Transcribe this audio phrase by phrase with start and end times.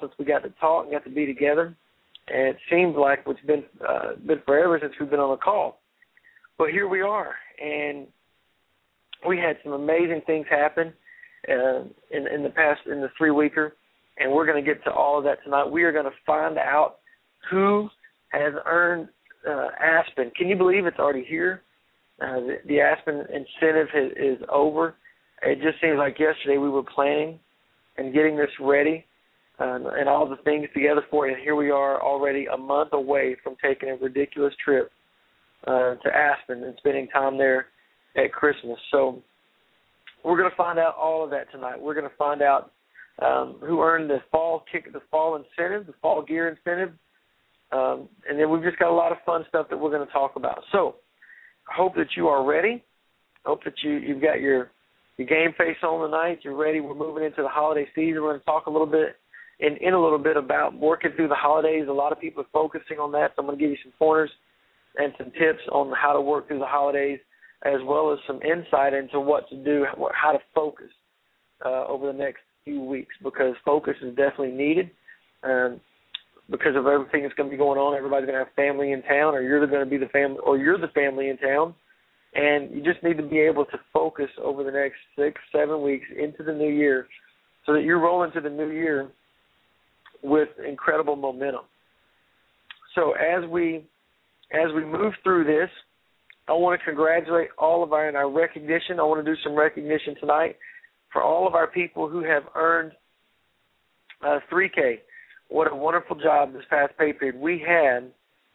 [0.00, 1.76] Since we got to talk and got to be together,
[2.28, 5.80] and it seems like it's been uh, been forever since we've been on a call.
[6.58, 8.06] But here we are, and
[9.26, 10.92] we had some amazing things happen
[11.48, 13.74] uh, in in the past in the three weeker,
[14.18, 15.70] and we're going to get to all of that tonight.
[15.70, 16.96] We are going to find out
[17.50, 17.88] who
[18.30, 19.08] has earned
[19.48, 20.30] uh, Aspen.
[20.36, 21.62] Can you believe it's already here?
[22.20, 24.94] Uh, the, the Aspen incentive is, is over.
[25.42, 27.38] It just seems like yesterday we were planning
[27.96, 29.04] and getting this ready
[29.58, 32.92] um, and all the things together for it, and here we are already a month
[32.92, 34.90] away from taking a ridiculous trip
[35.66, 37.66] uh, to Aspen and spending time there
[38.16, 38.78] at Christmas.
[38.90, 39.22] So
[40.24, 41.80] we're going to find out all of that tonight.
[41.80, 42.72] We're going to find out
[43.22, 46.94] um, who earned the fall kick, the fall incentive, the fall gear incentive,
[47.70, 50.12] um, and then we've just got a lot of fun stuff that we're going to
[50.12, 50.62] talk about.
[50.72, 50.96] So,
[51.68, 52.84] I hope that you are ready.
[53.44, 54.70] I hope that you you've got your
[55.16, 56.40] your game face on tonight.
[56.42, 56.80] You're ready.
[56.80, 58.22] We're moving into the holiday season.
[58.22, 59.16] We're going to talk a little bit
[59.60, 61.86] in in a little bit about working through the holidays.
[61.88, 63.32] A lot of people are focusing on that.
[63.34, 64.30] So I'm going to give you some pointers
[64.96, 67.18] and some tips on how to work through the holidays,
[67.64, 70.90] as well as some insight into what to do, how to focus
[71.64, 74.90] uh, over the next few weeks, because focus is definitely needed.
[75.42, 75.80] Um,
[76.50, 79.02] because of everything that's going to be going on, everybody's going to have family in
[79.02, 81.74] town, or you're going to be the family, or you're the family in town,
[82.34, 86.06] and you just need to be able to focus over the next six, seven weeks
[86.18, 87.08] into the new year,
[87.64, 89.08] so that you roll into the new year
[90.24, 91.64] with incredible momentum.
[92.94, 93.84] So as we
[94.52, 95.68] as we move through this,
[96.48, 98.98] I want to congratulate all of our in our recognition.
[98.98, 100.56] I want to do some recognition tonight
[101.12, 102.92] for all of our people who have earned
[104.24, 104.98] uh, 3K.
[105.48, 107.36] What a wonderful job this past pay period.
[107.36, 108.10] We had,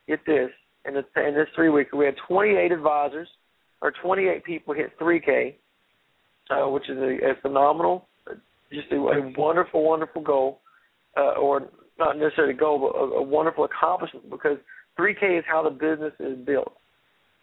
[0.07, 0.50] get this,
[0.86, 3.28] in this, in this three week, we had 28 advisors,
[3.81, 5.56] or 28 people hit 3K,
[6.50, 8.07] uh, which is a, a phenomenal,
[8.72, 10.59] just a, a wonderful, wonderful goal,
[11.18, 14.58] uh, or not necessarily a goal, but a, a wonderful accomplishment because
[14.97, 16.74] 3K is how the business is built.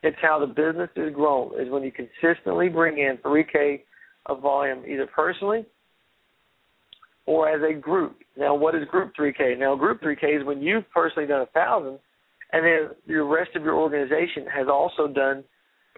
[0.02, 3.80] It's how the business is grown, is when you consistently bring in 3K
[4.26, 5.64] of volume, either personally
[7.26, 8.18] or as a group.
[8.36, 9.58] Now, what is Group 3K?
[9.58, 11.98] Now, Group 3K is when you've personally done a thousand,
[12.52, 15.44] and then the rest of your organization has also done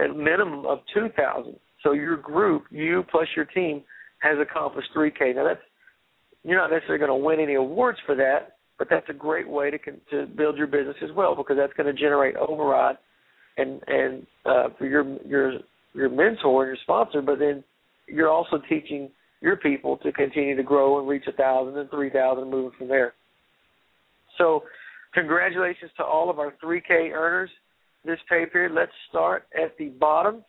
[0.00, 1.56] a minimum of 2,000.
[1.82, 3.82] So your group, you plus your team,
[4.20, 5.36] has accomplished 3K.
[5.36, 5.60] Now, that's
[6.44, 9.70] you're not necessarily going to win any awards for that, but that's a great way
[9.70, 9.78] to
[10.10, 12.96] to build your business as well because that's going to generate override
[13.56, 15.52] and and uh, for your your
[15.94, 17.64] your mentor and your sponsor, but then
[18.06, 22.10] you're also teaching your people to continue to grow and reach a thousand and three
[22.10, 23.14] thousand, moving from there.
[24.36, 24.62] So
[25.14, 27.50] Congratulations to all of our 3K earners
[28.04, 28.72] this pay period.
[28.72, 30.44] Let's start at the bottom,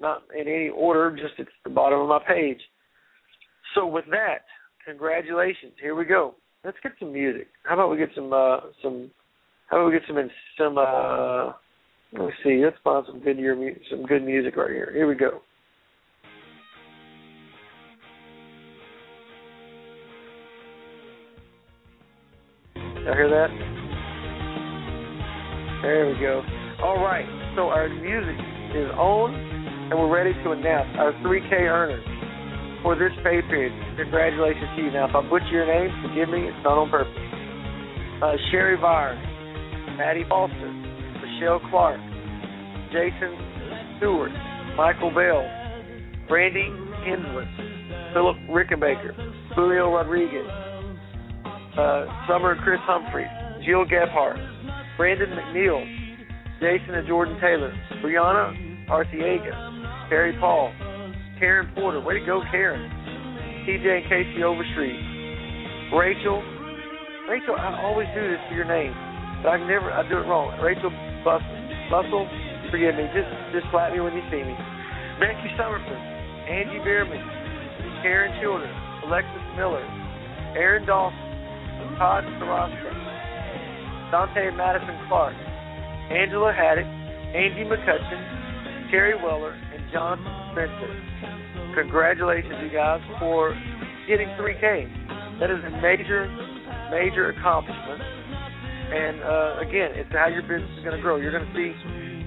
[0.00, 2.60] not in any order, just at the bottom of my page.
[3.74, 4.44] So with that,
[4.86, 5.72] congratulations.
[5.80, 6.34] Here we go.
[6.64, 7.48] Let's get some music.
[7.64, 9.10] How about we get some uh some
[9.68, 10.16] how about we get some
[10.56, 11.52] some uh
[12.12, 14.90] let me see, let's find some good year mu- some good music right here.
[14.94, 15.42] Here we go.
[23.04, 23.50] Y'all hear that?
[25.82, 26.42] There we go.
[26.82, 27.26] All right.
[27.54, 28.36] So our music
[28.74, 32.15] is on, and we're ready to announce our 3K earners
[32.86, 33.74] for this pay period.
[33.98, 34.90] Congratulations to you.
[34.94, 36.46] Now, if I butcher your name, forgive me.
[36.46, 37.18] It's not on purpose.
[38.22, 39.18] Uh, Sherry Vire,
[39.98, 40.70] Maddie Foster,
[41.18, 41.98] Michelle Clark,
[42.94, 43.34] Jason
[43.98, 44.30] Stewart,
[44.78, 45.42] Michael Bell,
[46.30, 46.70] Brandy
[47.02, 47.50] Hensler,
[48.14, 49.18] Philip Rickenbacker,
[49.58, 50.46] Julio Rodriguez,
[51.74, 53.26] uh, Summer Chris Humphrey,
[53.66, 54.38] Jill Gebhardt,
[54.96, 55.82] Brandon McNeil,
[56.62, 60.70] Jason and Jordan Taylor, Brianna Arciega, Terry Paul,
[61.38, 62.80] Karen Porter, way to go, Karen,
[63.68, 64.96] TJ and Casey Overstreet,
[65.92, 66.40] Rachel,
[67.28, 68.94] Rachel, I always do this to your name,
[69.44, 70.56] but I never, I do it wrong.
[70.64, 70.88] Rachel
[71.20, 71.44] Bustle,
[71.92, 72.24] Bustle,
[72.72, 74.56] forgive me, just just slap me when you see me.
[75.20, 76.00] Becky Summerford,
[76.48, 77.20] Angie Bierman,
[78.00, 78.72] Karen Childers,
[79.04, 79.84] Alexis Miller,
[80.56, 81.20] Aaron Dawson,
[82.00, 82.90] Todd Sarasta,
[84.08, 85.36] Dante Madison Clark,
[86.08, 86.88] Angela Haddock,
[87.36, 90.88] Angie McCutcheon, Terry Weller, and John Spencer.
[91.76, 93.52] Congratulations, you guys, for
[94.08, 94.88] getting 3K.
[95.36, 96.24] That is a major,
[96.88, 98.00] major accomplishment.
[98.00, 101.20] And uh, again, it's how your business is going to grow.
[101.20, 101.76] You're going to see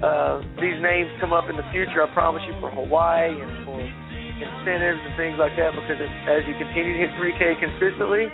[0.06, 2.06] uh, these names come up in the future.
[2.06, 5.74] I promise you, for Hawaii and for incentives and things like that.
[5.74, 8.30] Because it, as you continue to hit 3K consistently,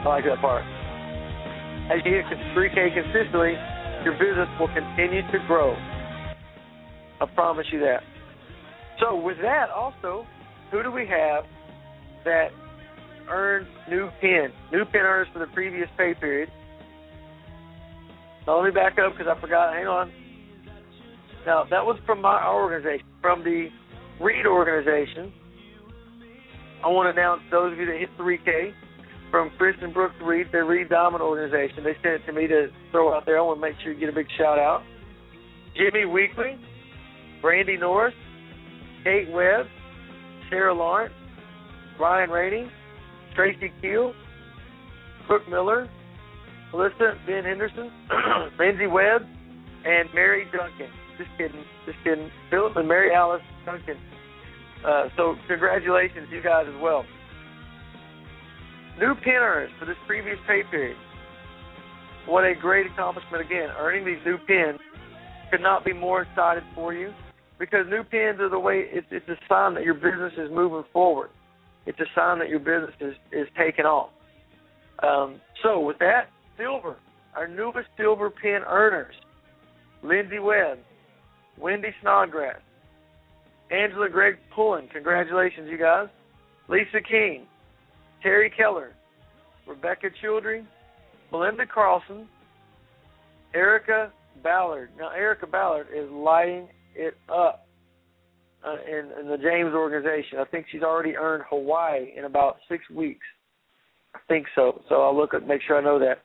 [0.00, 0.64] I like that part.
[1.92, 2.24] As you hit
[2.56, 3.52] 3K consistently,
[4.08, 5.76] your business will continue to grow.
[7.20, 8.00] I promise you that.
[9.00, 10.26] So with that, also,
[10.70, 11.44] who do we have
[12.24, 12.48] that
[13.28, 16.50] earned new pin, new pin earners for the previous pay period?
[18.46, 19.74] Now let me back up because I forgot.
[19.74, 20.12] Hang on.
[21.46, 23.68] Now that was from my organization, from the
[24.20, 25.32] Reed organization.
[26.84, 28.72] I want to announce those of you that hit 3K
[29.30, 31.84] from Chris and Brooks Reed, their Reed Diamond organization.
[31.84, 33.38] They sent it to me to throw out there.
[33.38, 34.82] I want to make sure you get a big shout out.
[35.76, 36.58] Jimmy Weekly,
[37.42, 38.14] Brandy Norris,
[39.04, 39.66] Kate Webb,
[40.50, 41.14] Sarah Lawrence,
[41.98, 42.70] Ryan Rainey,
[43.34, 44.12] Tracy Keel,
[45.26, 45.88] Brooke Miller,
[46.72, 47.90] Melissa Ben Henderson,
[48.58, 49.22] Lindsay Webb,
[49.84, 50.90] and Mary Duncan.
[51.18, 52.30] Just kidding, just kidding.
[52.50, 53.96] Philip and Mary Alice Duncan.
[54.86, 57.04] Uh, so congratulations, you guys as well.
[58.98, 60.96] New pin earners for this previous pay period.
[62.26, 63.68] What a great accomplishment again.
[63.78, 64.78] Earning these new pins
[65.50, 67.12] could not be more excited for you
[67.60, 70.82] because new pins are the way it's, it's a sign that your business is moving
[70.94, 71.28] forward.
[71.84, 74.10] It's a sign that your business is, is taking off.
[75.02, 76.96] Um, so with that, silver,
[77.36, 79.14] our newest silver pin earners,
[80.02, 80.78] Lindsay Webb,
[81.58, 82.60] Wendy Snodgrass,
[83.70, 86.08] Angela Greg Pullen, congratulations you guys,
[86.68, 87.46] Lisa King,
[88.22, 88.92] Terry Keller,
[89.68, 90.64] Rebecca Childry,
[91.30, 92.26] Melinda Carlson,
[93.54, 94.10] Erica
[94.42, 94.90] Ballard.
[94.98, 97.66] Now, Erica Ballard is lighting it up
[98.66, 100.38] uh, in, in the James organization.
[100.38, 103.26] I think she's already earned Hawaii in about six weeks.
[104.14, 104.82] I think so.
[104.88, 106.22] So I'll look at make sure I know that.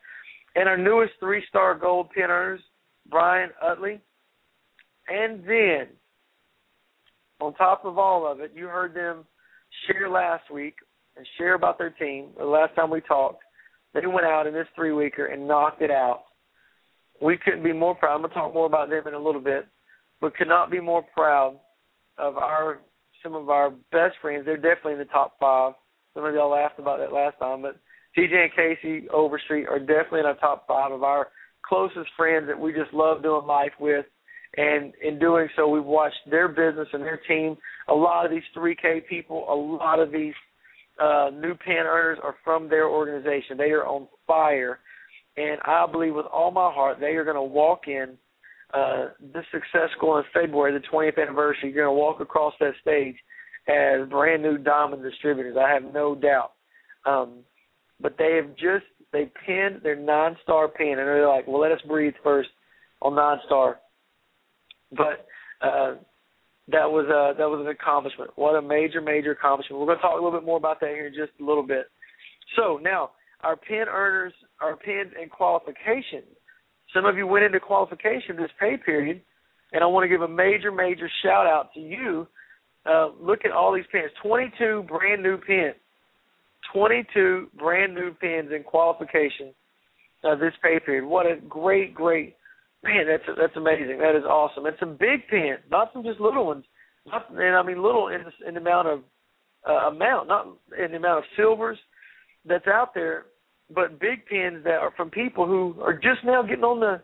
[0.55, 2.62] And our newest three-star gold pin earners,
[3.10, 4.01] Brian Utley.
[5.07, 5.88] And then,
[7.39, 9.25] on top of all of it, you heard them
[9.86, 10.75] share last week
[11.15, 12.29] and share about their team.
[12.38, 13.43] The last time we talked,
[13.93, 16.24] they went out in this three-weeker and knocked it out.
[17.22, 18.15] We couldn't be more proud.
[18.15, 19.67] I'm to talk more about them in a little bit,
[20.22, 21.60] but could not be more proud
[22.17, 22.79] of our
[23.22, 24.45] some of our best friends.
[24.45, 25.74] They're definitely in the top five.
[26.13, 27.77] Some of y'all laughed about that last time, but
[28.17, 31.29] TJ and Casey Overstreet are definitely in our top five of our
[31.67, 34.05] closest friends that we just love doing life with.
[34.57, 37.57] And in doing so, we've watched their business and their team.
[37.89, 40.34] A lot of these 3K people, a lot of these
[41.01, 43.57] uh, new pin earners are from their organization.
[43.57, 44.79] They are on fire.
[45.36, 48.17] And I believe with all my heart they are going to walk in
[48.75, 51.72] uh, this success school in February, the 20th anniversary.
[51.72, 53.15] You're going to walk across that stage
[53.67, 55.58] as brand new diamond distributors.
[55.60, 56.51] I have no doubt.
[57.05, 57.39] Um,
[58.01, 61.79] but they have just they pinned their non-star pin, and they're like, well, let us
[61.88, 62.50] breathe first
[63.01, 63.79] on non-star."
[64.91, 65.25] But
[65.62, 65.96] uh,
[66.67, 68.32] that was a that was an accomplishment.
[68.36, 69.79] What a major major accomplishment.
[69.79, 71.65] We're going to talk a little bit more about that here in just a little
[71.65, 71.86] bit.
[72.55, 76.24] So now our pin earners, our pins and qualification.
[76.93, 79.21] Some of you went into qualification this pay period,
[79.73, 82.27] and I want to give a major, major shout out to you.
[82.85, 85.75] Uh, look at all these pins 22 brand new pins.
[86.73, 89.53] 22 brand new pins in qualification
[90.23, 91.05] uh, this pay period.
[91.05, 92.35] What a great, great
[92.83, 93.05] man!
[93.07, 93.99] That's that's amazing.
[93.99, 94.65] That is awesome.
[94.65, 96.65] And some big pins, not some just little ones.
[97.05, 98.99] Not, and I mean little in the, in the amount of
[99.67, 101.77] uh, amount, not in the amount of silvers
[102.45, 103.25] that's out there,
[103.74, 107.01] but big pins that are from people who are just now getting on the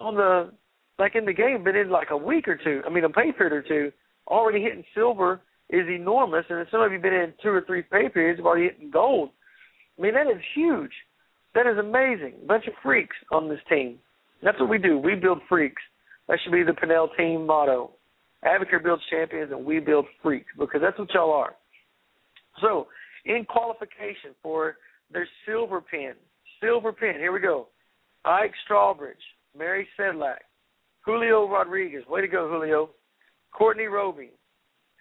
[0.00, 0.50] on the
[0.98, 2.82] like in the game, been in like a week or two.
[2.86, 3.92] I mean, a pay period or two,
[4.26, 5.40] already hitting silver
[5.70, 8.66] is enormous, and some of you been in two or three pay periods, have already
[8.66, 9.30] hitting gold.
[9.98, 10.92] I mean, that is huge.
[11.54, 12.34] That is amazing.
[12.42, 13.98] A bunch of freaks on this team.
[14.42, 14.98] That's what we do.
[14.98, 15.82] We build freaks.
[16.28, 17.92] That should be the Pinnell team motto.
[18.44, 21.54] Advocare builds champions, and we build freaks because that's what y'all are.
[22.60, 22.86] So,
[23.26, 24.76] in qualification for
[25.12, 26.12] their silver pin,
[26.62, 27.68] silver pin, here we go.
[28.24, 29.14] Ike Strawbridge,
[29.56, 30.38] Mary Sedlak,
[31.04, 32.90] Julio Rodriguez, way to go, Julio.
[33.52, 34.30] Courtney Roby,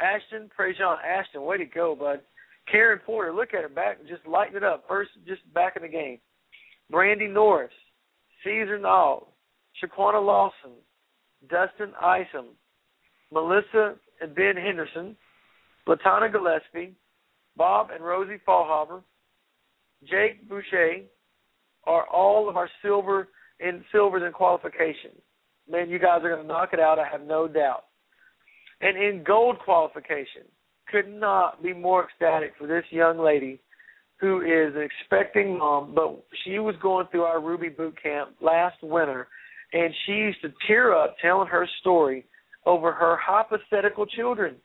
[0.02, 2.22] Ashton Prejean, Ashton, way to go, bud.
[2.72, 4.86] Karen Porter, look at her back, just lighting it up.
[4.88, 6.20] First, just back in the game.
[6.90, 7.72] Brandy Norris,
[8.44, 9.28] Caesar Nall,
[9.82, 10.72] Shaquana Lawson,
[11.50, 12.48] Dustin Isom,
[13.32, 15.16] Melissa and Ben Henderson,
[15.88, 16.96] Latana Gillespie,
[17.56, 19.02] Bob and Rosie Fallhaber,
[20.04, 21.04] Jake Boucher
[21.86, 23.30] are all of our silver
[23.60, 25.12] in silvers in qualification.
[25.70, 27.00] Man, you guys are going to knock it out.
[27.00, 27.86] I have no doubt.
[28.82, 30.44] And in gold qualification,
[30.92, 33.60] could not be more ecstatic for this young lady
[34.20, 38.78] who is an expecting mom, but she was going through our Ruby boot camp last
[38.82, 39.28] winter,
[39.72, 42.26] and she used to tear up telling her story
[42.66, 44.56] over her hypothetical children,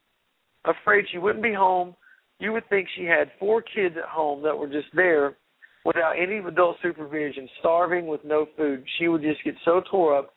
[0.65, 1.95] afraid she wouldn't be home.
[2.39, 5.37] You would think she had four kids at home that were just there
[5.85, 8.85] without any adult supervision, starving with no food.
[8.99, 10.35] She would just get so tore up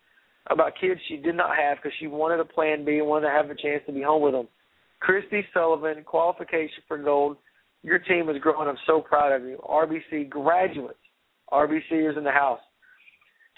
[0.49, 3.33] about kids she did not have because she wanted a plan B and wanted to
[3.33, 4.47] have a chance to be home with them.
[4.99, 7.37] Christy Sullivan, qualification for gold.
[7.83, 8.67] Your team is growing.
[8.67, 9.59] I'm so proud of you.
[9.69, 10.97] RBC graduates.
[11.51, 12.59] RBC is in the house.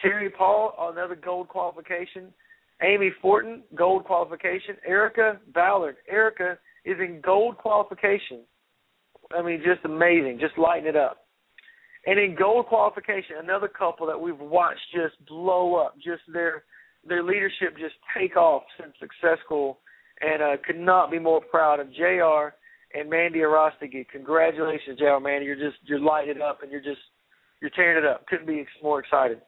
[0.01, 2.34] Terry Paul, another gold qualification.
[2.81, 4.75] Amy Fortin, gold qualification.
[4.86, 5.98] Erica Ballard.
[6.10, 8.41] Erica is in gold qualification.
[9.36, 10.39] I mean, just amazing.
[10.39, 11.17] Just lighting it up.
[12.05, 16.63] And in gold qualification, another couple that we've watched just blow up, just their
[17.07, 19.79] their leadership just take off since successful,
[20.21, 22.55] and uh, could not be more proud of Jr.
[22.93, 24.07] and Mandy Arostegui.
[24.12, 25.19] Congratulations, Jr.
[25.21, 27.01] Mandy, you're just you're lighting it up, and you're just
[27.62, 28.25] you're tearing it up.
[28.27, 29.41] Couldn't be more excited.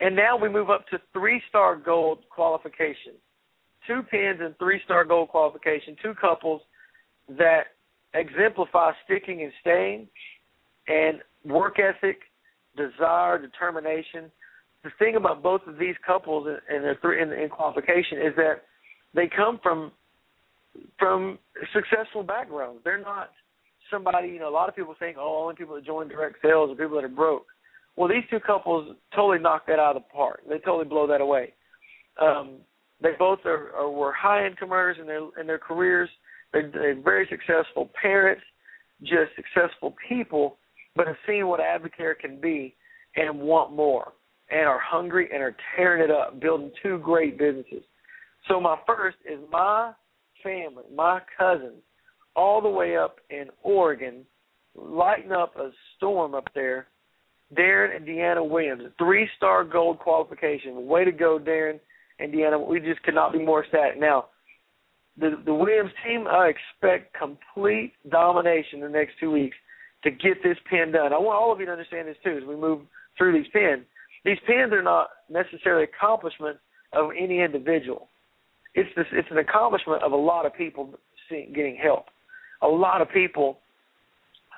[0.00, 3.14] And now we move up to three star gold qualification.
[3.86, 6.62] Two pins and three star gold qualification, two couples
[7.28, 7.64] that
[8.14, 10.08] exemplify sticking and staying
[10.88, 12.18] and work ethic,
[12.76, 14.30] desire, determination.
[14.84, 18.62] The thing about both of these couples and their three in, in qualification is that
[19.14, 19.92] they come from
[20.98, 21.38] from
[21.74, 22.80] successful backgrounds.
[22.84, 23.30] They're not
[23.90, 26.70] somebody, you know, a lot of people think, oh, only people that join direct sales
[26.70, 27.46] are people that are broke.
[27.96, 30.40] Well, these two couples totally knock that out of the park.
[30.48, 31.52] They totally blow that away.
[32.20, 32.56] Um,
[33.02, 36.08] they both are, are were high income earners in their in their careers.
[36.52, 38.42] They're, they're very successful parents,
[39.00, 40.58] just successful people,
[40.94, 42.74] but have seen what Advocare can be
[43.16, 44.12] and want more,
[44.50, 47.82] and are hungry and are tearing it up, building two great businesses.
[48.48, 49.92] So my first is my
[50.42, 51.82] family, my cousins,
[52.36, 54.24] all the way up in Oregon,
[54.74, 56.86] lighting up a storm up there.
[57.54, 60.86] Darren and Deanna Williams, three star gold qualification.
[60.86, 61.80] Way to go, Darren
[62.22, 62.64] and Deanna.
[62.64, 63.98] We just could not be more ecstatic.
[63.98, 64.26] Now,
[65.18, 69.56] the the Williams team, I expect complete domination in the next two weeks
[70.04, 71.12] to get this pin done.
[71.12, 72.80] I want all of you to understand this too as we move
[73.16, 73.84] through these pins.
[74.24, 76.58] These pins are not necessarily accomplishment
[76.92, 78.08] of any individual.
[78.74, 80.90] It's this, it's an accomplishment of a lot of people
[81.28, 82.06] seeing, getting help.
[82.62, 83.58] A lot of people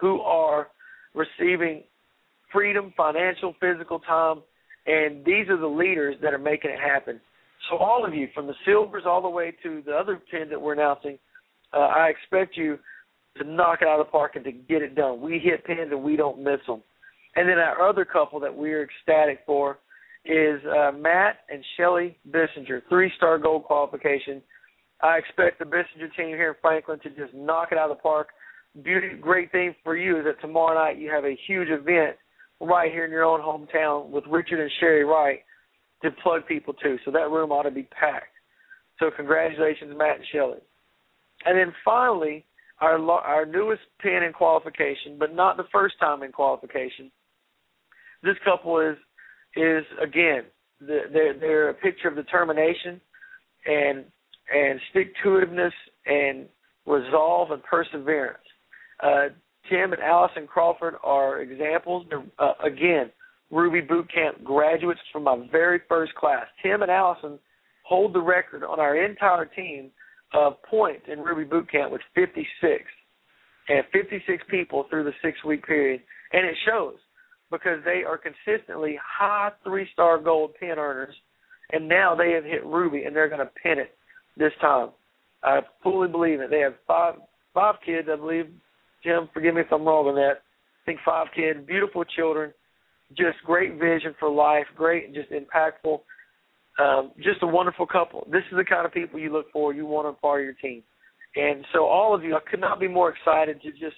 [0.01, 0.69] who are
[1.15, 1.83] receiving
[2.53, 4.43] freedom, financial, physical time,
[4.87, 7.21] and these are the leaders that are making it happen.
[7.69, 10.61] So all of you, from the silvers all the way to the other ten that
[10.61, 11.19] we're announcing,
[11.73, 12.79] uh, I expect you
[13.39, 15.21] to knock it out of the park and to get it done.
[15.21, 16.83] We hit pins and we don't miss them.
[17.37, 19.79] And then our other couple that we're ecstatic for
[20.25, 24.41] is uh, Matt and Shelly Bissinger, three-star gold qualification.
[25.03, 28.03] I expect the Bissinger team here in Franklin to just knock it out of the
[28.03, 28.29] park.
[28.83, 32.17] Beauty, great thing for you is that tomorrow night you have a huge event
[32.61, 35.41] right here in your own hometown with Richard and Sherry Wright
[36.05, 36.97] to plug people to.
[37.05, 38.27] So that room ought to be packed.
[38.99, 40.59] So congratulations, Matt and Shelley.
[41.45, 42.45] And then finally,
[42.81, 47.11] our our newest pin in qualification, but not the first time in qualification.
[48.23, 48.97] This couple is
[49.57, 50.45] is again
[50.81, 53.01] the, they're they're a picture of determination
[53.67, 54.05] and
[54.55, 55.73] and stick to itiveness
[56.07, 56.47] and
[56.87, 58.39] resolve and perseverance.
[59.03, 59.29] Uh,
[59.71, 62.07] Tim and Allison Crawford are examples.
[62.39, 63.11] Uh, again,
[63.51, 66.47] Ruby Boot Camp graduates from my very first class.
[66.63, 67.39] Tim and Allison
[67.85, 69.91] hold the record on our entire team
[70.33, 72.83] of points in Ruby Boot Camp with 56,
[73.69, 76.97] and 56 people through the six-week period, and it shows
[77.51, 81.15] because they are consistently high three-star gold pin earners,
[81.73, 83.95] and now they have hit Ruby, and they're going to pin it
[84.37, 84.89] this time.
[85.43, 86.51] I fully believe it.
[86.51, 87.15] They have five
[87.53, 88.47] five kids, I believe.
[89.05, 90.43] Jim, forgive me if I'm wrong on that.
[90.43, 92.53] I think five kids, beautiful children,
[93.11, 96.01] just great vision for life, great just impactful.
[96.81, 98.27] Um, just a wonderful couple.
[98.33, 100.55] This is the kind of people you look for, you want on part of your
[100.55, 100.83] team.
[101.37, 103.97] And so all of you, I could not be more excited to just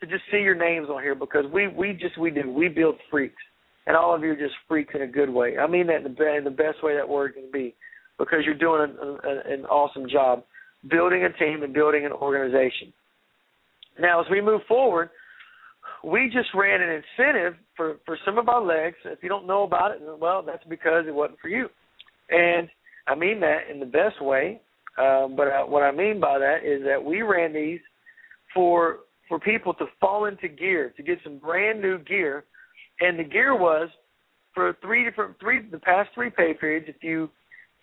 [0.00, 2.96] to just see your names on here because we we just we do we build
[3.10, 3.42] freaks,
[3.86, 5.58] and all of you are just freaks in a good way.
[5.58, 7.74] I mean that in the, in the best way that word can be,
[8.18, 10.44] because you're doing an, an, an awesome job
[10.90, 12.92] building a team and building an organization.
[13.98, 15.10] Now, as we move forward,
[16.04, 18.96] we just ran an incentive for for some of our legs.
[19.04, 21.68] If you don't know about it, well, that's because it wasn't for you.
[22.30, 22.68] And
[23.06, 24.60] I mean that in the best way.
[24.98, 27.80] Um, but uh, what I mean by that is that we ran these
[28.52, 32.44] for for people to fall into gear, to get some brand new gear,
[33.00, 33.88] and the gear was
[34.54, 36.86] for three different three the past three pay periods.
[36.88, 37.30] If you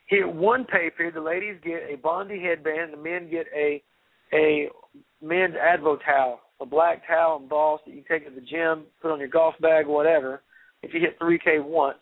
[0.08, 3.82] hit one pay period, the ladies get a Bondi headband, the men get a
[4.34, 4.70] a
[5.22, 9.12] men's Advo towel, a black towel and boss that you take to the gym, put
[9.12, 10.44] on your golf bag, whatever.
[10.84, 11.98] If you hit 3K once,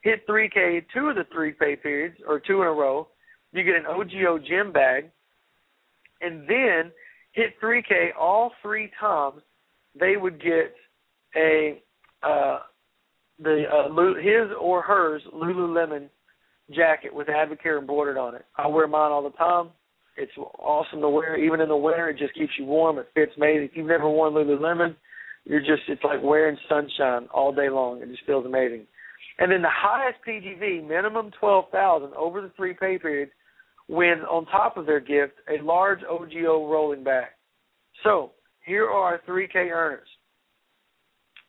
[0.00, 3.08] hit 3K two of the three pay periods or two in a row,
[3.52, 5.10] you get an OGO gym bag,
[6.20, 6.90] and then
[7.32, 9.42] hit 3K all three times,
[9.98, 10.74] they would get
[11.36, 11.82] a
[12.22, 12.60] uh,
[13.38, 16.08] the uh, his or hers Lululemon
[16.70, 18.44] jacket with Advocare embroidered on it.
[18.56, 19.70] I wear mine all the time.
[20.16, 22.08] It's awesome to wear, even in the winter.
[22.08, 22.98] It just keeps you warm.
[22.98, 23.64] It fits amazing.
[23.64, 24.94] If you've never worn Lululemon,
[25.44, 28.00] you're just it's like wearing sunshine all day long.
[28.00, 28.86] It just feels amazing.
[29.38, 33.32] And then the highest PGV, minimum twelve thousand over the three pay periods,
[33.88, 37.26] wins on top of their gift a large OGO rolling bag.
[38.04, 38.32] So
[38.64, 40.08] here are three K earners.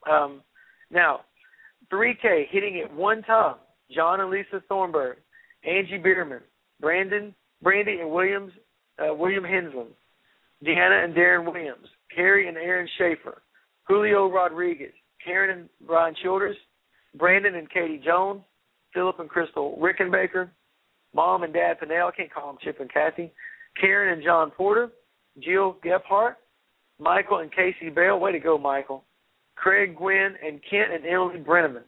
[0.10, 0.41] Um,
[0.91, 1.21] now,
[1.89, 3.56] three K hitting it one time.
[3.93, 5.17] John and Lisa Thornburg,
[5.63, 6.41] Angie Bierman,
[6.82, 8.51] Brandon, Brandy and Williams,
[8.99, 9.91] uh, William Hensland,
[10.63, 13.41] Deanna and Darren Williams, Carrie and Aaron Schaefer,
[13.87, 16.57] Julio Rodriguez, Karen and Brian Childers,
[17.17, 18.41] Brandon and Katie Jones,
[18.93, 20.49] Philip and Crystal Rickenbaker,
[21.13, 23.31] Mom and Dad Pinnell, I can't call them Chip and Kathy,
[23.79, 24.91] Karen and John Porter,
[25.41, 26.35] Jill Gephardt,
[26.99, 29.03] Michael and Casey Bell, way to go, Michael,
[29.55, 31.83] Craig Gwynn, and Kent and Emily Brenneman.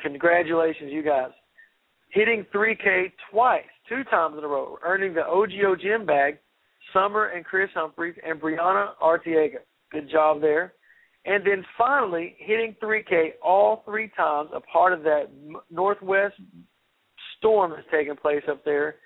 [0.00, 1.30] Congratulations, you guys.
[2.10, 6.38] Hitting 3K twice, two times in a row, earning the OGO gym bag,
[6.94, 9.58] Summer and Chris Humphreys and Brianna Artiega.
[9.92, 10.74] Good job there.
[11.26, 15.28] And then finally, hitting 3K all three times, a part of that
[15.70, 16.36] Northwest
[17.36, 18.96] storm that's taking place up there,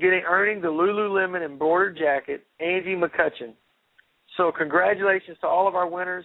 [0.00, 3.52] getting earning the Lululemon embroidered jacket, Angie McCutcheon.
[4.36, 6.24] So congratulations to all of our winners.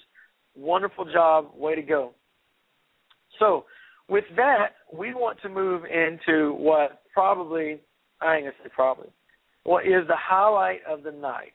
[0.55, 1.51] Wonderful job.
[1.53, 2.13] Way to go.
[3.37, 3.65] So
[4.09, 7.79] with that, we want to move into what probably,
[8.21, 9.07] I ain't to say probably,
[9.63, 11.53] what is the highlight of the night,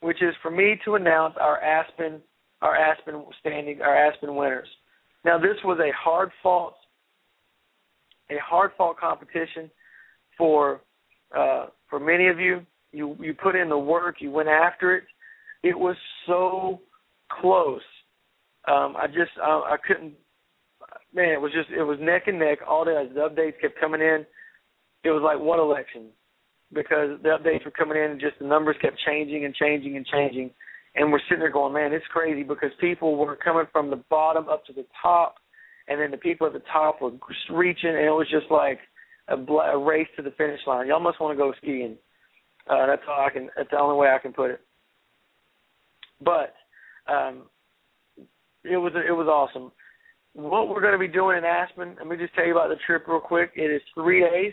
[0.00, 2.20] which is for me to announce our Aspen,
[2.62, 4.68] our Aspen standing, our Aspen winners.
[5.24, 6.74] Now this was a hard fought,
[8.30, 9.68] a hard fought competition
[10.38, 10.80] for
[11.36, 12.64] uh, for many of you.
[12.92, 15.04] You you put in the work, you went after it.
[15.64, 16.80] It was so
[17.40, 17.82] close.
[18.68, 20.14] Um, I just I, I couldn't
[21.12, 23.08] man, it was just it was neck and neck all day.
[23.12, 24.24] The updates kept coming in,
[25.04, 26.06] it was like what election?
[26.72, 30.06] Because the updates were coming in and just the numbers kept changing and changing and
[30.06, 30.50] changing,
[30.96, 34.48] and we're sitting there going, man, it's crazy because people were coming from the bottom
[34.48, 35.36] up to the top,
[35.88, 37.12] and then the people at the top were
[37.50, 38.78] reaching, and it was just like
[39.28, 40.86] a, bl- a race to the finish line.
[40.86, 41.96] You almost want to go skiing.
[42.68, 43.50] Uh, that's all I can.
[43.56, 44.60] That's the only way I can put it.
[46.24, 46.54] But
[47.12, 47.42] um,
[48.64, 49.70] it was it was awesome
[50.34, 52.76] what we're going to be doing in Aspen, let me just tell you about the
[52.86, 53.52] trip real quick.
[53.54, 54.52] It is three days.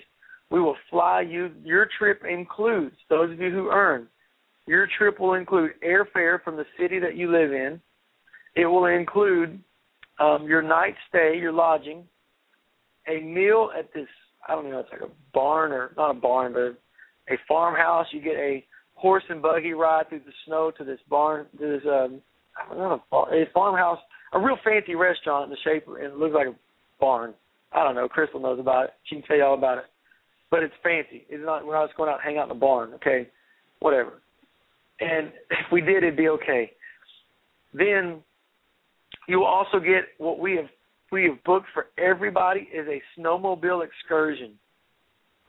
[0.51, 1.51] We will fly you.
[1.63, 4.07] Your trip includes, those of you who earn,
[4.67, 7.81] your trip will include airfare from the city that you live in.
[8.55, 9.59] It will include
[10.19, 12.03] um, your night stay, your lodging,
[13.07, 14.07] a meal at this,
[14.47, 18.07] I don't know, it's like a barn or not a barn, but a farmhouse.
[18.11, 18.63] You get a
[18.95, 22.21] horse and buggy ride through the snow to this barn, to this um,
[22.55, 23.99] I don't know, a farmhouse,
[24.33, 26.55] a real fancy restaurant in the shape, and it looks like a
[26.99, 27.33] barn.
[27.71, 28.07] I don't know.
[28.09, 28.93] Crystal knows about it.
[29.05, 29.85] She can tell you all about it.
[30.51, 31.25] But it's fancy.
[31.29, 31.65] It's not.
[31.65, 32.93] We're not just going out and hang out in the barn.
[32.95, 33.27] Okay,
[33.79, 34.21] whatever.
[34.99, 36.71] And if we did, it'd be okay.
[37.73, 38.21] Then
[39.27, 40.67] you will also get what we have
[41.11, 44.53] we have booked for everybody is a snowmobile excursion.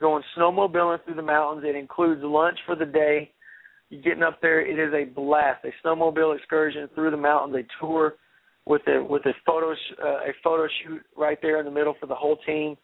[0.01, 1.65] Going snowmobiling through the mountains.
[1.69, 3.31] It includes lunch for the day.
[3.89, 4.61] You're getting up there.
[4.61, 5.65] It is a blast.
[5.65, 7.57] A snowmobile excursion through the mountains.
[7.57, 8.15] A tour
[8.67, 12.07] with a with a photo uh, a photo shoot right there in the middle for
[12.07, 12.77] the whole team.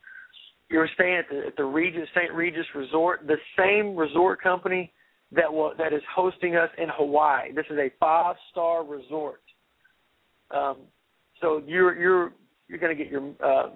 [0.71, 2.33] You're staying at the at the Regis St.
[2.33, 4.93] Regis Resort, the same resort company
[5.33, 7.53] that will that is hosting us in Hawaii.
[7.53, 9.41] This is a five star resort.
[10.51, 10.77] Um,
[11.41, 12.33] so you're you're
[12.69, 13.71] you're going to get your uh,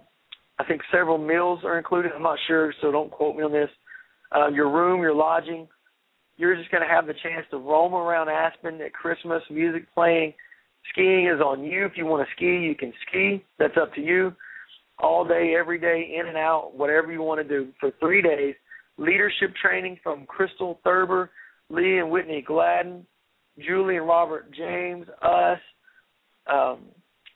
[0.59, 2.13] I think several meals are included.
[2.15, 3.71] I'm not sure, so don't quote me on this.
[4.35, 5.67] Uh, your room, your lodging.
[6.37, 10.33] You're just going to have the chance to roam around Aspen at Christmas, music playing.
[10.91, 11.85] Skiing is on you.
[11.85, 13.45] If you want to ski, you can ski.
[13.59, 14.35] That's up to you.
[15.03, 18.55] All day, every day, in and out, whatever you want to do for three days.
[18.99, 21.31] Leadership training from Crystal Thurber,
[21.71, 23.05] Lee and Whitney Gladden,
[23.59, 25.59] Julie and Robert James, us,
[26.51, 26.79] um,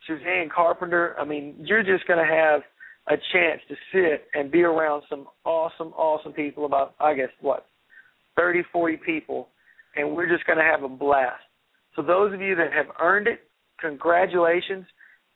[0.07, 1.17] Suzanne Carpenter.
[1.19, 2.61] I mean, you're just going to have
[3.09, 6.67] a chance to sit and be around some awesome, awesome people.
[6.67, 7.67] About I guess what,
[8.37, 9.49] thirty, forty people,
[9.97, 11.43] and we're just going to have a blast.
[11.97, 13.41] So those of you that have earned it,
[13.81, 14.85] congratulations.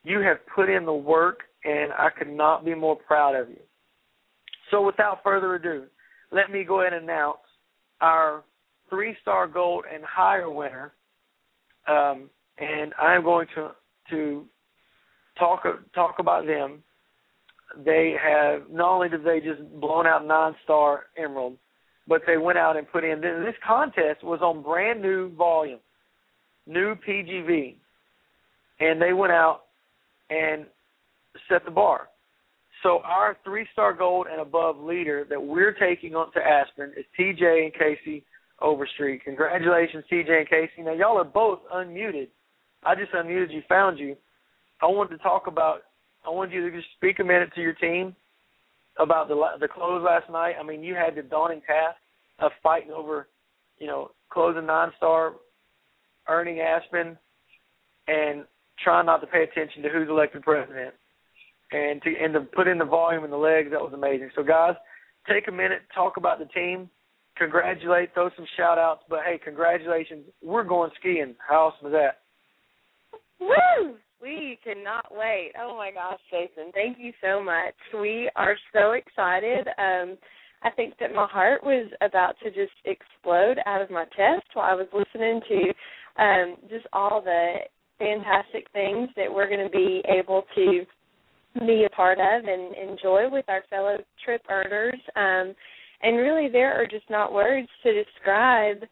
[0.04, 3.60] You have put in the work, and I could not be more proud of you.
[4.70, 5.84] So without further ado,
[6.32, 7.38] let me go ahead and announce
[8.00, 8.44] our
[8.88, 10.92] three-star gold and higher winner.
[11.88, 13.70] Um, and I'm going to
[14.10, 14.44] to
[15.38, 15.62] talk
[15.94, 16.82] talk about them.
[17.84, 21.56] They have not only did they just blown out nine star emerald,
[22.06, 25.78] but they went out and put in this contest was on brand new volume,
[26.66, 27.76] new PGV,
[28.80, 29.62] and they went out
[30.28, 30.66] and
[31.48, 32.08] set the bar.
[32.82, 37.04] So our three star gold and above leader that we're taking on to Aspen is
[37.18, 38.24] TJ and Casey
[38.60, 39.24] Overstreet.
[39.24, 40.82] Congratulations, TJ and Casey.
[40.82, 42.28] Now y'all are both unmuted.
[42.84, 44.16] I just unmuted you, found you.
[44.80, 45.82] I wanted to talk about.
[46.26, 48.14] I wanted you to just speak a minute to your team
[48.98, 50.54] about the the close last night.
[50.58, 51.96] I mean, you had the daunting task
[52.38, 53.28] of fighting over,
[53.78, 55.34] you know, closing nine star,
[56.28, 57.18] earning Aspen,
[58.08, 58.44] and
[58.82, 60.94] trying not to pay attention to who's elected president,
[61.72, 63.70] and to and to put in the volume and the legs.
[63.70, 64.30] That was amazing.
[64.34, 64.74] So guys,
[65.28, 66.90] take a minute, talk about the team,
[67.36, 69.02] congratulate, throw some shout outs.
[69.08, 71.34] But hey, congratulations, we're going skiing.
[71.46, 72.20] How awesome is that?
[73.40, 73.96] Woo!
[74.20, 75.52] We cannot wait.
[75.58, 77.74] Oh my gosh, Jason, thank you so much.
[77.98, 79.66] We are so excited.
[79.78, 80.18] Um,
[80.62, 84.70] I think that my heart was about to just explode out of my chest while
[84.70, 87.54] I was listening to um, just all the
[87.98, 90.84] fantastic things that we're going to be able to
[91.58, 95.00] be a part of and enjoy with our fellow trip earners.
[95.16, 95.54] Um,
[96.02, 98.88] and really, there are just not words to describe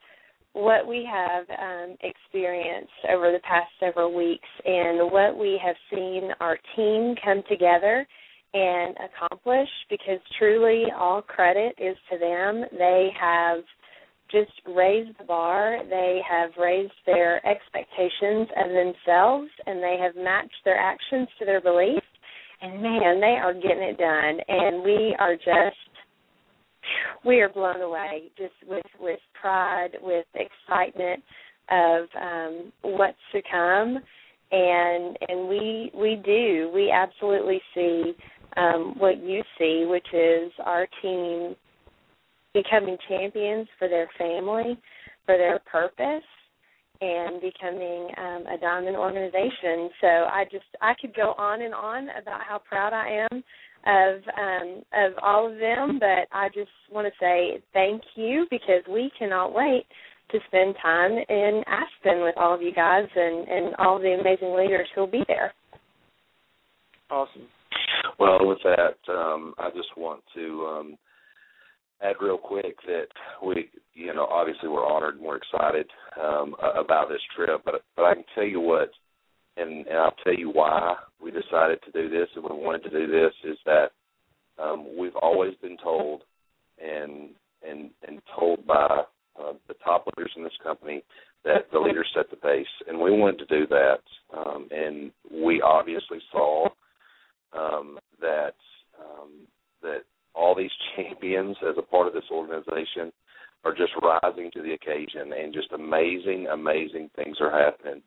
[0.53, 6.31] what we have um, experienced over the past several weeks and what we have seen
[6.41, 8.07] our team come together
[8.55, 12.65] and accomplish because truly all credit is to them.
[12.77, 13.61] They have
[14.31, 20.65] just raised the bar, they have raised their expectations of themselves, and they have matched
[20.65, 22.05] their actions to their beliefs.
[22.61, 24.39] And man, they are getting it done.
[24.49, 25.77] And we are just
[27.25, 31.23] we are blown away just with with pride, with excitement
[31.71, 33.99] of um, what's to come,
[34.53, 36.71] and and we we do.
[36.75, 38.15] We absolutely see
[38.57, 41.55] um, what you see, which is our team
[42.55, 44.79] becoming champions for their family,
[45.27, 46.25] for their purpose,
[47.01, 49.91] and becoming um, a diamond organization.
[50.01, 53.45] So I just I could go on and on about how proud I am
[53.87, 58.83] of um, of all of them, but I just want to say thank you because
[58.91, 59.85] we cannot wait
[60.31, 64.55] to spend time in Aspen with all of you guys and and all the amazing
[64.57, 65.53] leaders who'll be there.
[67.11, 67.47] Awesome.
[68.19, 70.99] Well, with that, um, I just want to um,
[72.03, 73.07] add real quick that
[73.45, 75.87] we, you know, obviously we're honored and we're excited
[76.21, 78.91] um, about this trip, but but I can tell you what
[79.57, 82.91] and, and I'll tell you why we decided to do this and we wanted to
[82.91, 83.91] do this is that
[84.63, 86.23] um, we've always been told
[86.83, 87.31] and
[87.69, 89.03] and and told by
[89.41, 91.03] uh, the top leaders in this company
[91.45, 94.01] that the leaders set the pace, and we wanted to do that,
[94.37, 96.69] um, and we obviously saw
[97.57, 98.55] um, that
[98.99, 99.47] um,
[99.83, 100.03] that
[100.39, 103.13] all these champions as a part of this organization
[103.65, 108.03] are just rising to the occasion, and just amazing, amazing things are happening.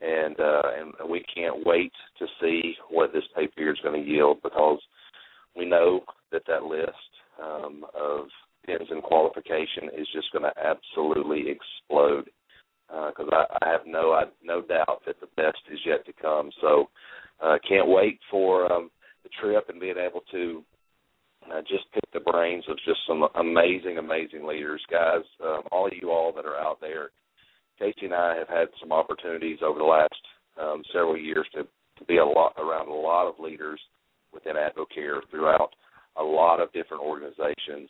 [0.00, 4.08] And uh, and we can't wait to see what this pay period is going to
[4.08, 4.80] yield because
[5.56, 6.00] we know
[6.32, 6.90] that that list
[7.42, 8.26] um, of
[8.66, 12.28] pins and qualification is just going to absolutely explode
[12.88, 16.12] because uh, I, I have no I, no doubt that the best is yet to
[16.20, 16.50] come.
[16.60, 16.88] So
[17.40, 18.90] uh, can't wait for um,
[19.22, 20.62] the trip and being able to
[21.50, 25.22] uh, just picked the brains of just some amazing, amazing leaders, guys.
[25.42, 27.10] Um, all of you all that are out there,
[27.78, 30.14] Casey and I have had some opportunities over the last
[30.60, 33.80] um, several years to, to be a lot around a lot of leaders
[34.32, 35.70] within AdvoCare throughout
[36.16, 37.88] a lot of different organizations,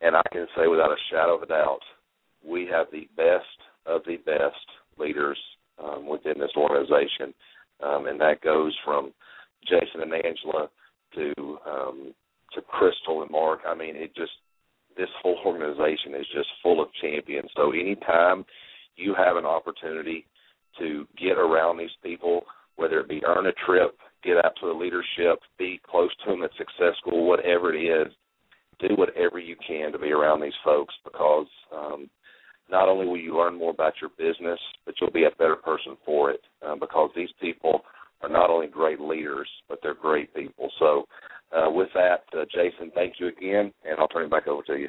[0.00, 1.80] and I can say without a shadow of a doubt,
[2.46, 3.44] we have the best
[3.86, 4.66] of the best
[4.98, 5.38] leaders
[5.82, 7.34] um, within this organization,
[7.82, 9.12] um, and that goes from
[9.66, 10.68] Jason and Angela
[11.14, 12.14] to um,
[12.54, 13.60] to Crystal and Mark.
[13.66, 14.32] I mean, it just
[14.96, 17.50] this whole organization is just full of champions.
[17.56, 18.44] So anytime
[18.96, 20.26] you have an opportunity
[20.78, 22.42] to get around these people,
[22.76, 26.42] whether it be earn a trip, get out to the leadership, be close to them
[26.42, 28.12] at Success School, whatever it is,
[28.78, 32.08] do whatever you can to be around these folks because um,
[32.70, 35.96] not only will you learn more about your business, but you'll be a better person
[36.04, 37.82] for it um, because these people
[38.22, 40.70] are not only great leaders, but they're great people.
[40.78, 41.06] So,
[41.56, 44.76] uh, with that, uh, Jason, thank you again, and I'll turn it back over to
[44.76, 44.88] you.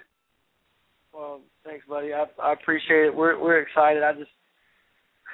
[1.13, 2.13] Well, thanks, buddy.
[2.13, 3.15] I, I appreciate it.
[3.15, 4.03] We're we're excited.
[4.03, 4.29] I just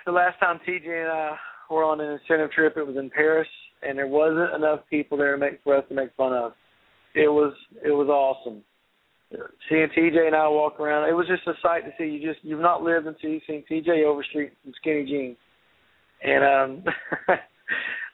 [0.06, 1.38] the last time TJ and I
[1.70, 3.48] were on an incentive trip, it was in Paris,
[3.84, 6.54] and there wasn't enough people there to make for us to make fun of.
[7.14, 8.64] It was it was awesome.
[9.70, 12.06] Seeing TJ and I walk around, it was just a sight to see.
[12.10, 15.38] You just you've not lived until you've seen TJ Overstreet in skinny jeans,
[16.24, 16.84] and um,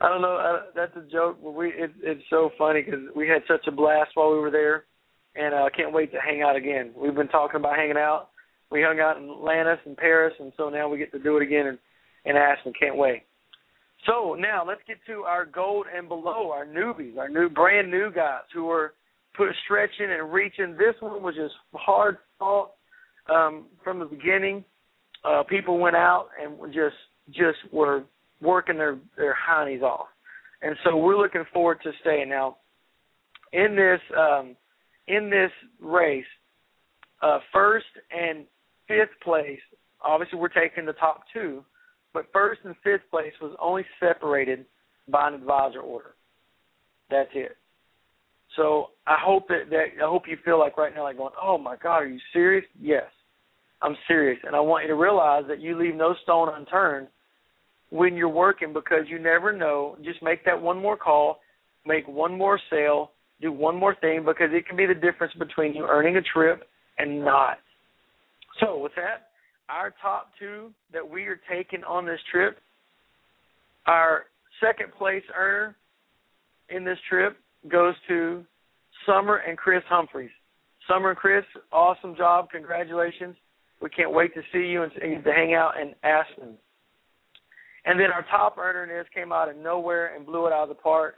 [0.02, 0.36] I don't know.
[0.36, 3.72] I, that's a joke, but we it, it's so funny because we had such a
[3.72, 4.86] blast while we were there,
[5.36, 6.92] and I uh, can't wait to hang out again.
[6.96, 8.30] We've been talking about hanging out.
[8.72, 11.44] We hung out in Atlantis and Paris, and so now we get to do it
[11.44, 11.78] again in,
[12.26, 12.74] in Aspen.
[12.80, 13.24] Can't wait.
[14.06, 18.12] So now let's get to our gold and below, our newbies, our new brand new
[18.12, 18.94] guys who are
[19.36, 20.74] put stretching and reaching.
[20.74, 22.72] This one was just hard fought
[23.30, 24.66] um, from the beginning.
[25.24, 26.96] Uh, people went out and just
[27.30, 28.04] just were
[28.44, 30.08] working their their heinies off,
[30.62, 32.58] and so we're looking forward to staying now.
[33.54, 34.56] In this um,
[35.08, 35.52] in this
[35.82, 36.26] race,
[37.22, 38.46] uh, first and
[38.88, 39.60] fifth place,
[40.04, 41.64] obviously we're taking the top two,
[42.14, 44.66] but first and fifth place was only separated
[45.08, 46.16] by an advisor order.
[47.10, 47.58] That's it.
[48.56, 51.58] So I hope that, that I hope you feel like right now, like going, "Oh
[51.58, 53.06] my God, are you serious?" Yes,
[53.82, 57.08] I'm serious, and I want you to realize that you leave no stone unturned
[57.94, 59.96] when you're working because you never know.
[60.04, 61.40] Just make that one more call,
[61.86, 65.76] make one more sale, do one more thing because it can be the difference between
[65.76, 66.64] you earning a trip
[66.98, 67.60] and not.
[68.60, 69.28] So, with that,
[69.70, 72.58] our top two that we are taking on this trip,
[73.86, 74.24] our
[74.60, 75.76] second place earner
[76.70, 77.38] in this trip
[77.70, 78.44] goes to
[79.06, 80.32] Summer and Chris Humphreys.
[80.88, 82.50] Summer and Chris, awesome job.
[82.52, 83.36] Congratulations.
[83.82, 86.58] We can't wait to see you and to hang out in Aspen.
[87.86, 90.64] And then our top earner in this came out of nowhere and blew it out
[90.64, 91.16] of the park.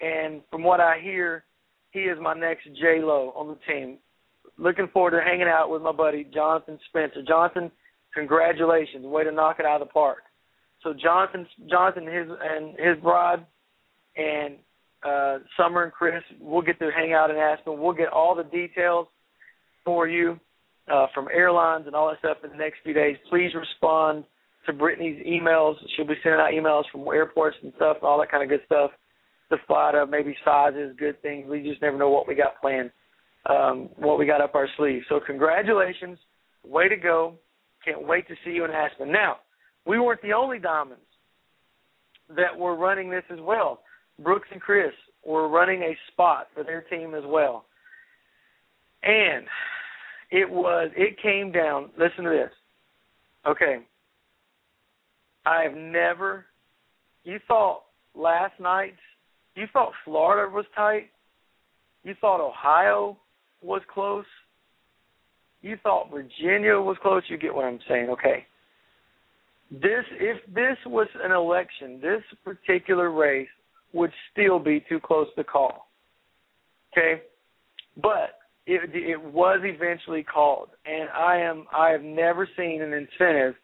[0.00, 1.44] And from what I hear,
[1.90, 3.98] he is my next J Lo on the team.
[4.58, 7.22] Looking forward to hanging out with my buddy Jonathan Spencer.
[7.26, 7.70] Jonathan,
[8.14, 10.18] congratulations, way to knock it out of the park.
[10.82, 13.46] So Jonathan, Jonathan, his and his bride,
[14.16, 14.56] and
[15.06, 17.78] uh, Summer and Chris, we'll get to hang out in Aspen.
[17.78, 19.06] We'll get all the details
[19.84, 20.38] for you
[20.92, 23.16] uh, from airlines and all that stuff in the next few days.
[23.30, 24.24] Please respond
[24.66, 25.74] to Brittany's emails.
[25.94, 28.90] She'll be sending out emails from airports and stuff, all that kind of good stuff.
[29.50, 31.46] The flight of maybe sizes, good things.
[31.48, 32.90] We just never know what we got planned,
[33.50, 35.02] um, what we got up our sleeve.
[35.08, 36.18] So congratulations,
[36.64, 37.34] way to go!
[37.84, 39.10] Can't wait to see you in Aspen.
[39.10, 39.38] Now,
[39.86, 41.02] we weren't the only diamonds
[42.36, 43.80] that were running this as well.
[44.22, 44.92] Brooks and Chris
[45.24, 47.66] were running a spot for their team as well,
[49.02, 49.44] and
[50.30, 51.90] it was it came down.
[51.98, 52.50] Listen to this.
[53.46, 53.78] Okay,
[55.44, 56.46] I have never.
[57.24, 57.82] You thought
[58.14, 58.96] last night's.
[59.54, 61.10] You thought Florida was tight.
[62.04, 63.18] You thought Ohio
[63.60, 64.24] was close.
[65.60, 67.22] You thought Virginia was close.
[67.28, 68.46] You get what I'm saying, okay?
[69.70, 73.48] This, if this was an election, this particular race
[73.92, 75.88] would still be too close to call.
[76.92, 77.22] Okay,
[78.02, 83.54] but it, it was eventually called, and I am I have never seen an incentive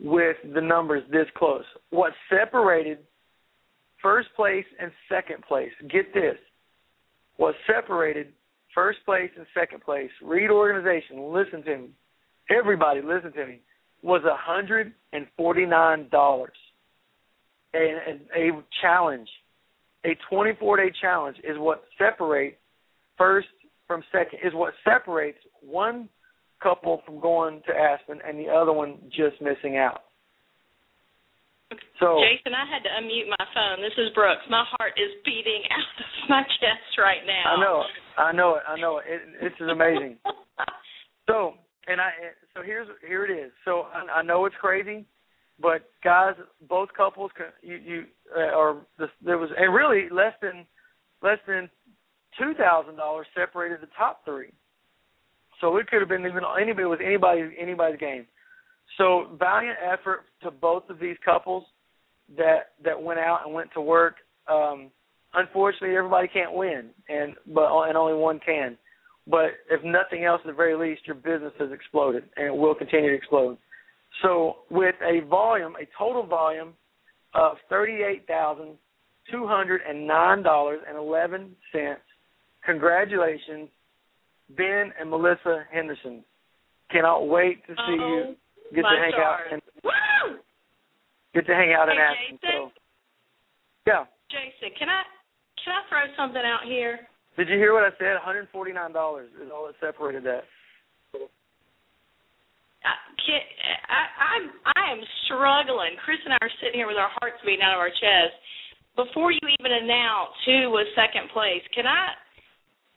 [0.00, 1.64] with the numbers this close.
[1.90, 2.98] What separated
[4.02, 6.36] first place and second place, get this,
[7.36, 8.32] what separated
[8.74, 11.88] first place and second place, Reed organization, listen to me.
[12.50, 13.60] Everybody listen to me.
[14.02, 15.26] Was a hundred and.
[17.74, 19.28] A, challenge,
[20.04, 22.56] a twenty four day challenge is what separates
[23.18, 23.48] first
[23.86, 26.08] from second is what separates one
[26.62, 30.02] couple from going to Aspen and the other one just missing out.
[31.98, 33.82] So Jason, I had to unmute my phone.
[33.82, 34.42] This is Brooks.
[34.48, 37.56] My heart is beating out of my chest right now.
[37.56, 37.82] I know,
[38.16, 39.04] I know it, I know it.
[39.08, 40.16] it this is amazing.
[41.26, 41.54] so,
[41.88, 42.10] and I,
[42.54, 43.50] so here's here it is.
[43.64, 45.06] So I, I know it's crazy,
[45.60, 46.34] but guys,
[46.68, 48.04] both couples, you you
[48.36, 50.66] uh, or the, there was, and really less than
[51.22, 51.68] less than
[52.38, 54.52] two thousand dollars separated the top three.
[55.60, 58.26] So it could have been even anybody with anybody anybody's game.
[58.98, 61.64] So valiant effort to both of these couples
[62.36, 64.16] that that went out and went to work.
[64.48, 64.90] Um,
[65.34, 68.76] unfortunately, everybody can't win, and but and only one can.
[69.28, 72.74] But if nothing else, at the very least, your business has exploded, and it will
[72.74, 73.58] continue to explode.
[74.22, 76.74] So with a volume, a total volume
[77.34, 78.78] of thirty-eight thousand
[79.30, 82.00] two hundred and nine dollars and eleven cents.
[82.64, 83.68] Congratulations,
[84.54, 86.22] Ben and Melissa Henderson.
[86.90, 88.34] Cannot wait to see oh,
[88.70, 89.42] you get to hang stars.
[89.42, 90.38] out and Woo!
[91.34, 92.38] get to hang out in Hey, Aspen.
[92.38, 92.70] Jason.
[92.70, 92.80] So,
[93.86, 94.04] yeah.
[94.30, 95.02] Jason, can I
[95.58, 97.10] can I throw something out here?
[97.36, 98.14] Did you hear what I said?
[98.14, 100.46] One hundred forty nine dollars is all that separated that.
[102.86, 103.42] I, can,
[103.90, 104.44] I I'm
[104.78, 105.98] I am struggling.
[106.06, 108.38] Chris and I are sitting here with our hearts beating out of our chest.
[108.94, 112.14] Before you even announce who was second place, can I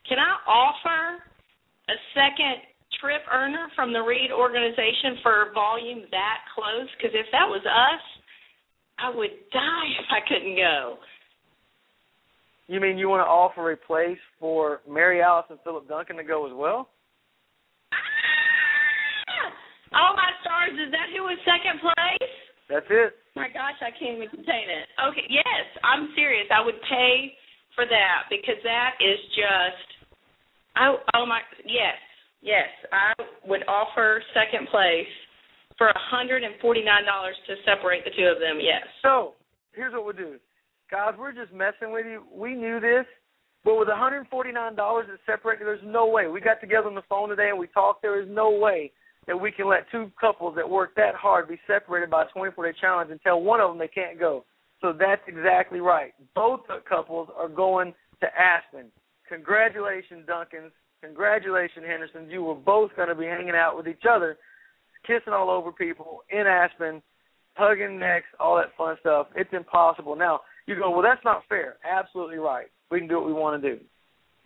[0.06, 1.26] can I offer
[1.90, 2.62] a second
[3.02, 6.86] trip earner from the Reed organization for volume that close?
[6.96, 8.04] Because if that was us,
[8.98, 11.02] I would die if I couldn't go.
[12.70, 16.24] You mean you want to offer a place for Mary Alice and Philip Duncan to
[16.24, 16.88] go as well?
[19.90, 20.70] Oh my stars!
[20.78, 22.34] Is that who was second place?
[22.70, 23.18] That's it.
[23.34, 24.86] My gosh, I can't even contain it.
[25.10, 26.46] Okay, yes, I'm serious.
[26.46, 27.34] I would pay
[27.74, 29.99] for that because that is just.
[30.78, 31.98] Oh, oh my, yes,
[32.42, 32.68] yes.
[32.92, 33.12] I
[33.46, 35.08] would offer second place
[35.76, 38.58] for a hundred and forty nine dollars to separate the two of them.
[38.60, 38.82] Yes.
[39.02, 39.34] So
[39.72, 40.36] here's what we'll do,
[40.90, 41.14] guys.
[41.18, 42.22] We're just messing with you.
[42.32, 43.06] We knew this,
[43.64, 46.28] but with a one hundred forty nine dollars to separate, there's no way.
[46.28, 48.02] We got together on the phone today and we talked.
[48.02, 48.92] There is no way
[49.26, 52.72] that we can let two couples that work that hard be separated by a 24
[52.72, 54.44] day challenge and tell one of them they can't go.
[54.80, 56.12] So that's exactly right.
[56.34, 58.90] Both couples are going to Aspen.
[59.30, 60.72] Congratulations, Duncans.
[61.02, 62.30] Congratulations, Hendersons.
[62.30, 64.36] You were both going to be hanging out with each other,
[65.06, 67.00] kissing all over people in Aspen,
[67.54, 69.28] hugging necks, all that fun stuff.
[69.34, 70.16] It's impossible.
[70.16, 71.76] Now, you go, well, that's not fair.
[71.90, 72.66] Absolutely right.
[72.90, 73.80] We can do what we want to do.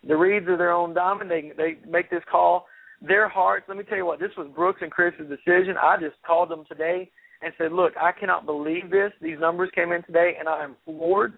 [0.07, 1.31] The Reeds are their own diamond.
[1.31, 2.67] They they make this call
[3.01, 3.65] their hearts.
[3.67, 5.75] Let me tell you what, this was Brooks and Chris's decision.
[5.81, 7.09] I just called them today
[7.41, 9.11] and said, look, I cannot believe this.
[9.21, 11.33] These numbers came in today, and I am floored.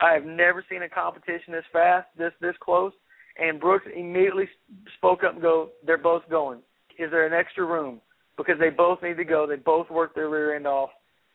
[0.00, 2.92] I have never seen a competition this fast, this this close.
[3.38, 4.48] And Brooks immediately
[4.96, 6.58] spoke up and go, they're both going.
[6.98, 8.00] Is there an extra room?
[8.36, 9.46] Because they both need to go.
[9.46, 10.90] They both work their rear end off.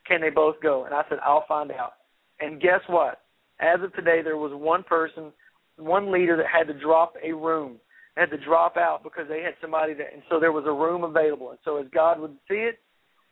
[0.07, 0.85] Can they both go?
[0.85, 1.93] And I said, I'll find out.
[2.39, 3.21] And guess what?
[3.59, 5.31] As of today, there was one person,
[5.77, 7.79] one leader that had to drop a room
[8.15, 11.03] had to drop out because they had somebody that, and so there was a room
[11.03, 11.49] available.
[11.49, 12.79] And so as God would see it,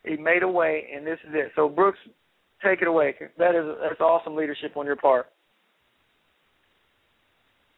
[0.06, 1.52] He made a way, and this is it.
[1.56, 2.00] So Brooks,
[2.64, 3.16] take it away.
[3.38, 5.28] That is that's awesome leadership on your part.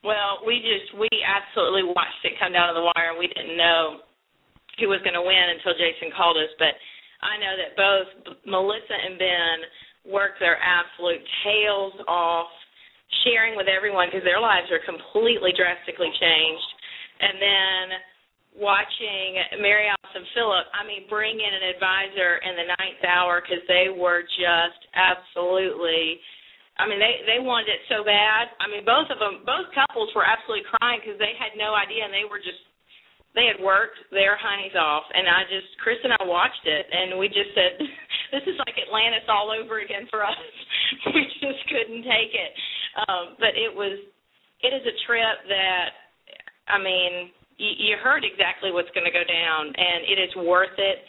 [0.06, 3.18] Well, we just we absolutely watched it come down to the wire.
[3.18, 4.06] We didn't know
[4.78, 6.78] who was going to win until Jason called us, but
[7.24, 8.10] I know that both
[8.46, 9.58] Melissa and Ben
[10.06, 12.52] worked their absolute tails off
[13.24, 16.70] sharing with everyone because their lives are completely drastically changed.
[17.18, 17.84] And then
[18.56, 23.44] watching Mary Alice and Philip, I mean, bring in an advisor in the ninth hour
[23.44, 26.20] because they were just absolutely.
[26.76, 28.52] I mean, they they wanted it so bad.
[28.60, 32.04] I mean, both of them, both couples were absolutely crying because they had no idea,
[32.04, 32.60] and they were just
[33.36, 37.20] they had worked their honeys off, and I just Chris and I watched it, and
[37.20, 37.80] we just said,
[38.36, 40.36] "This is like Atlantis all over again for us."
[41.16, 42.52] we just couldn't take it,
[43.08, 44.00] um, but it was
[44.64, 45.96] it is a trip that
[46.68, 51.00] I mean, you, heard exactly what's going to go down, and it is worth it.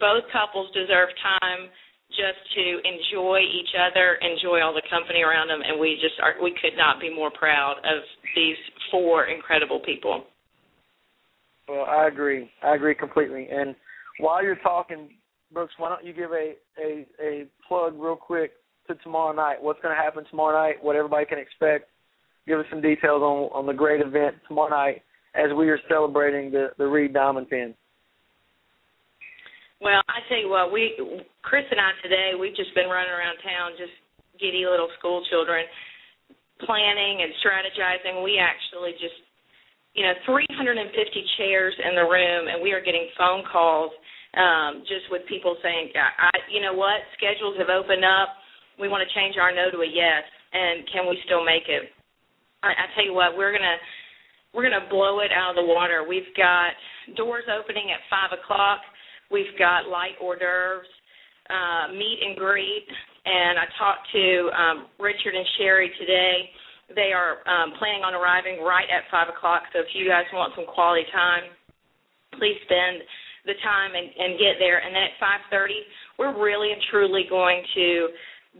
[0.00, 1.70] Both couples deserve time
[2.10, 6.34] just to enjoy each other, enjoy all the company around them, and we just are
[6.42, 8.02] we could not be more proud of
[8.34, 8.56] these
[8.90, 10.24] four incredible people.
[11.68, 12.50] Well, I agree.
[12.62, 13.48] I agree completely.
[13.50, 13.74] And
[14.18, 15.10] while you're talking,
[15.52, 18.52] Brooks, why don't you give a a, a plug real quick
[18.88, 19.62] to tomorrow night?
[19.62, 20.82] What's going to happen tomorrow night?
[20.82, 21.88] What everybody can expect?
[22.46, 25.02] Give us some details on on the great event tomorrow night
[25.34, 27.74] as we are celebrating the the Reed Diamond Pin?
[29.80, 30.96] Well, I tell you what, we
[31.42, 33.92] Chris and I today we've just been running around town, just
[34.40, 35.66] giddy little school children,
[36.62, 38.22] planning and strategizing.
[38.22, 39.18] We actually just,
[39.94, 40.88] you know, 350
[41.36, 43.92] chairs in the room, and we are getting phone calls
[44.34, 48.34] um, just with people saying, I, you know what, schedules have opened up.
[48.78, 51.94] We want to change our no to a yes, and can we still make it?
[52.62, 53.78] I, I tell you what, we're gonna
[54.54, 56.06] we're gonna blow it out of the water.
[56.06, 56.72] We've got
[57.16, 58.80] doors opening at five o'clock.
[59.30, 60.86] We've got light hors d'oeuvres,
[61.50, 62.86] uh, meet and greet,
[63.26, 66.50] and I talked to um, Richard and Sherry today.
[66.94, 69.66] They are um, planning on arriving right at five o'clock.
[69.72, 71.50] So if you guys want some quality time,
[72.38, 73.02] please spend
[73.44, 74.78] the time and, and get there.
[74.78, 75.16] And then at
[75.50, 75.74] 5:30,
[76.18, 78.08] we're really and truly going to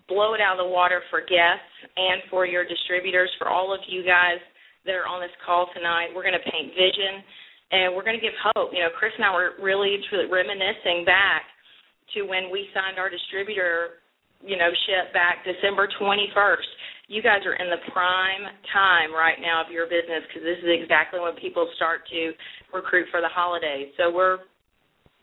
[0.09, 3.81] blow it out of the water for guests and for your distributors, for all of
[3.87, 4.43] you guys
[4.85, 6.12] that are on this call tonight.
[6.14, 7.24] We're going to paint vision
[7.72, 8.70] and we're going to give hope.
[8.70, 11.49] You know, Chris and I were really truly reminiscing back
[12.14, 14.05] to when we signed our distributor,
[14.45, 16.70] you know, ship back December 21st.
[17.09, 20.70] You guys are in the prime time right now of your business because this is
[20.70, 22.32] exactly when people start to
[22.72, 23.93] recruit for the holidays.
[23.97, 24.45] So we're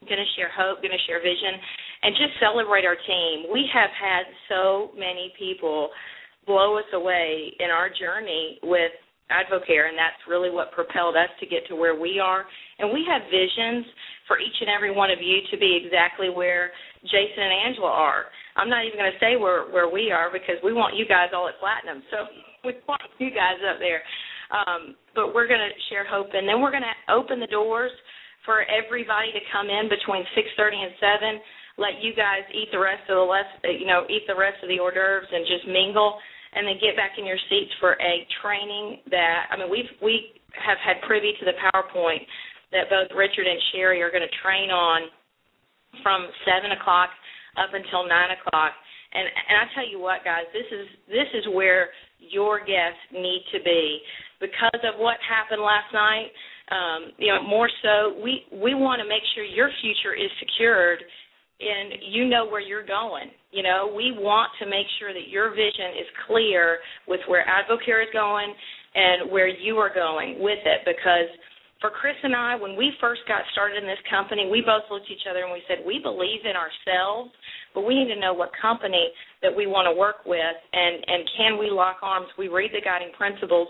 [0.05, 1.57] going to share hope, going to share vision,
[2.03, 3.49] and just celebrate our team.
[3.53, 5.89] We have had so many people
[6.45, 8.93] blow us away in our journey with
[9.31, 12.45] Advocare, and that's really what propelled us to get to where we are.
[12.79, 13.87] And we have visions
[14.27, 16.71] for each and every one of you to be exactly where
[17.07, 18.29] Jason and Angela are.
[18.55, 21.31] I'm not even going to say where where we are because we want you guys
[21.33, 22.03] all at platinum.
[22.11, 22.27] So
[22.67, 24.03] we want you guys up there.
[24.51, 27.91] Um, but we're going to share hope, and then we're going to open the doors
[28.43, 31.41] for everybody to come in between 6:30 and 7.
[31.79, 34.67] Let you guys eat the rest of the less, you know, eat the rest of
[34.67, 36.19] the hors d'oeuvres and just mingle,
[36.53, 40.41] and then get back in your seats for a training that I mean we've we
[40.55, 42.27] have had privy to the PowerPoint
[42.75, 45.07] that both Richard and Sherry are going to train on
[46.03, 47.11] from seven o'clock
[47.59, 48.71] up until nine o'clock.
[49.13, 53.43] And and I tell you what, guys, this is this is where your guests need
[53.51, 53.99] to be
[54.39, 56.31] because of what happened last night
[56.71, 61.03] um, you know, more so, we we want to make sure your future is secured
[61.59, 63.29] and you know where you're going.
[63.51, 68.03] You know, we want to make sure that your vision is clear with where Advocare
[68.03, 68.53] is going
[68.95, 71.27] and where you are going with it because
[71.81, 75.09] for Chris and I, when we first got started in this company, we both looked
[75.09, 77.33] at each other and we said, we believe in ourselves,
[77.73, 79.09] but we need to know what company
[79.41, 82.27] that we want to work with and, and can we lock arms?
[82.37, 83.67] We read the guiding principles,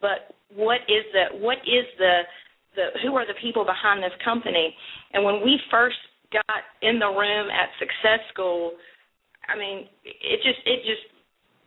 [0.00, 2.22] but what is the what is the
[2.76, 4.74] the who are the people behind this company.
[5.12, 5.96] And when we first
[6.32, 8.72] got in the room at Success School,
[9.48, 11.04] I mean, it just it just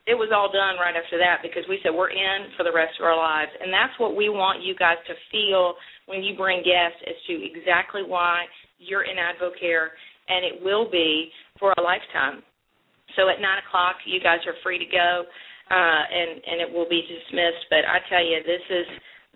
[0.08, 2.96] it was all done right after that because we said we're in for the rest
[3.00, 5.76] of our lives, and that's what we want you guys to feel
[6.08, 8.48] when you bring guests as to exactly why
[8.80, 9.92] you're in Advocare,
[10.32, 11.28] and it will be
[11.60, 12.42] for a lifetime.
[13.20, 15.28] So at nine o'clock, you guys are free to go,
[15.70, 17.68] uh, and and it will be dismissed.
[17.68, 18.88] But I tell you, this is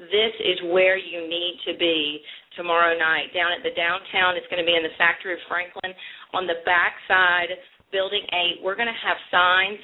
[0.08, 2.24] this is where you need to be
[2.56, 3.36] tomorrow night.
[3.36, 5.92] Down at the downtown, it's going to be in the factory of Franklin.
[6.34, 7.54] On the back side,
[7.92, 9.80] building eight, we're going to have signs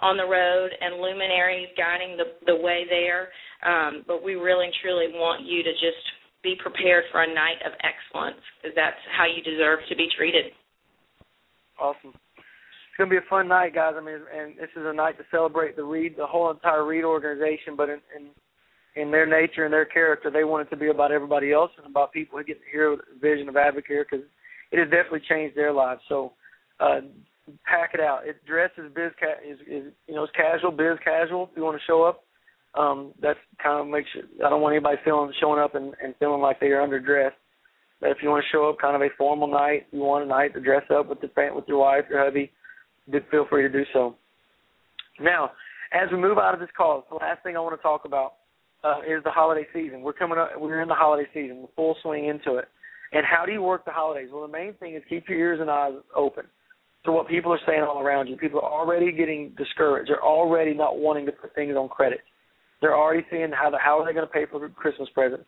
[0.00, 3.28] on the road and luminaries guiding the the way there.
[3.62, 6.04] Um, but we really and truly want you to just
[6.42, 10.56] be prepared for a night of excellence because that's how you deserve to be treated.
[11.78, 12.16] Awesome.
[12.36, 13.94] It's gonna be a fun night, guys.
[13.96, 17.04] I mean, and this is a night to celebrate the Reed, the whole entire Reed
[17.04, 18.28] organization, but in, in
[18.96, 21.86] in their nature and their character, they want it to be about everybody else and
[21.86, 24.26] about people who get to hear the vision of Advocare because
[24.72, 26.00] it has definitely changed their lives.
[26.08, 26.32] So
[26.80, 27.00] uh,
[27.64, 28.26] pack it out.
[28.26, 31.48] It dress is biz ca- is, is you know it's casual, biz casual.
[31.50, 32.24] If you want to show up,
[32.74, 34.22] um, that's kind of makes you.
[34.44, 37.38] I don't want anybody feeling showing up and, and feeling like they are underdressed.
[38.00, 40.28] But if you want to show up, kind of a formal night, you want a
[40.28, 42.50] night to dress up with the with your wife, your hubby,
[43.30, 44.16] feel free to do so.
[45.20, 45.50] Now,
[45.92, 48.34] as we move out of this call, the last thing I want to talk about
[48.84, 50.00] uh, is the holiday season.
[50.00, 50.52] We're coming up.
[50.58, 51.58] We're in the holiday season.
[51.60, 52.66] We're full swing into it.
[53.12, 54.28] And how do you work the holidays?
[54.32, 56.44] Well, the main thing is keep your ears and eyes open
[57.04, 58.36] to what people are saying all around you.
[58.36, 60.10] People are already getting discouraged.
[60.10, 62.20] They're already not wanting to put things on credit.
[62.80, 65.44] They're already seeing how the, how are they going to pay for Christmas presents?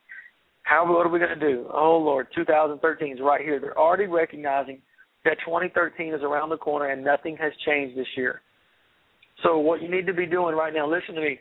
[0.65, 1.67] How what are we going to do?
[1.73, 3.59] Oh Lord, 2013 is right here.
[3.59, 4.81] They're already recognizing
[5.25, 8.43] that 2013 is around the corner and nothing has changed this year.
[9.43, 11.41] So what you need to be doing right now, listen to me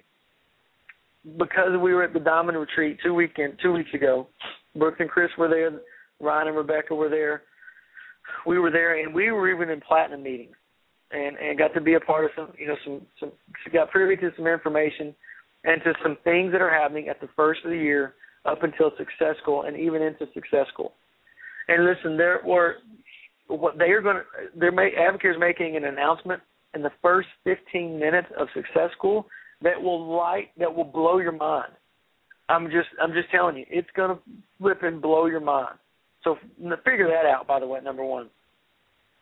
[1.37, 4.27] because we were at the Diamond Retreat two weekend two weeks ago.
[4.75, 5.71] Brooks and Chris were there.
[6.19, 7.43] Ryan and Rebecca were there.
[8.45, 10.55] We were there, and we were even in platinum meetings,
[11.11, 13.31] and and got to be a part of some you know some some
[13.73, 15.15] got privy to some information
[15.63, 18.15] and to some things that are happening at the first of the year
[18.45, 20.93] up until success school and even into success school.
[21.67, 22.77] And listen, there were
[23.47, 24.23] what they are going to.
[24.55, 26.41] They're make, Advocare is making an announcement
[26.73, 29.27] in the first 15 minutes of success school
[29.61, 31.71] that will light that will blow your mind.
[32.49, 34.21] I'm just I'm just telling you, it's going to
[34.59, 35.75] flip and blow your mind.
[36.23, 36.37] So
[36.85, 37.47] figure that out.
[37.47, 38.29] By the way, number one.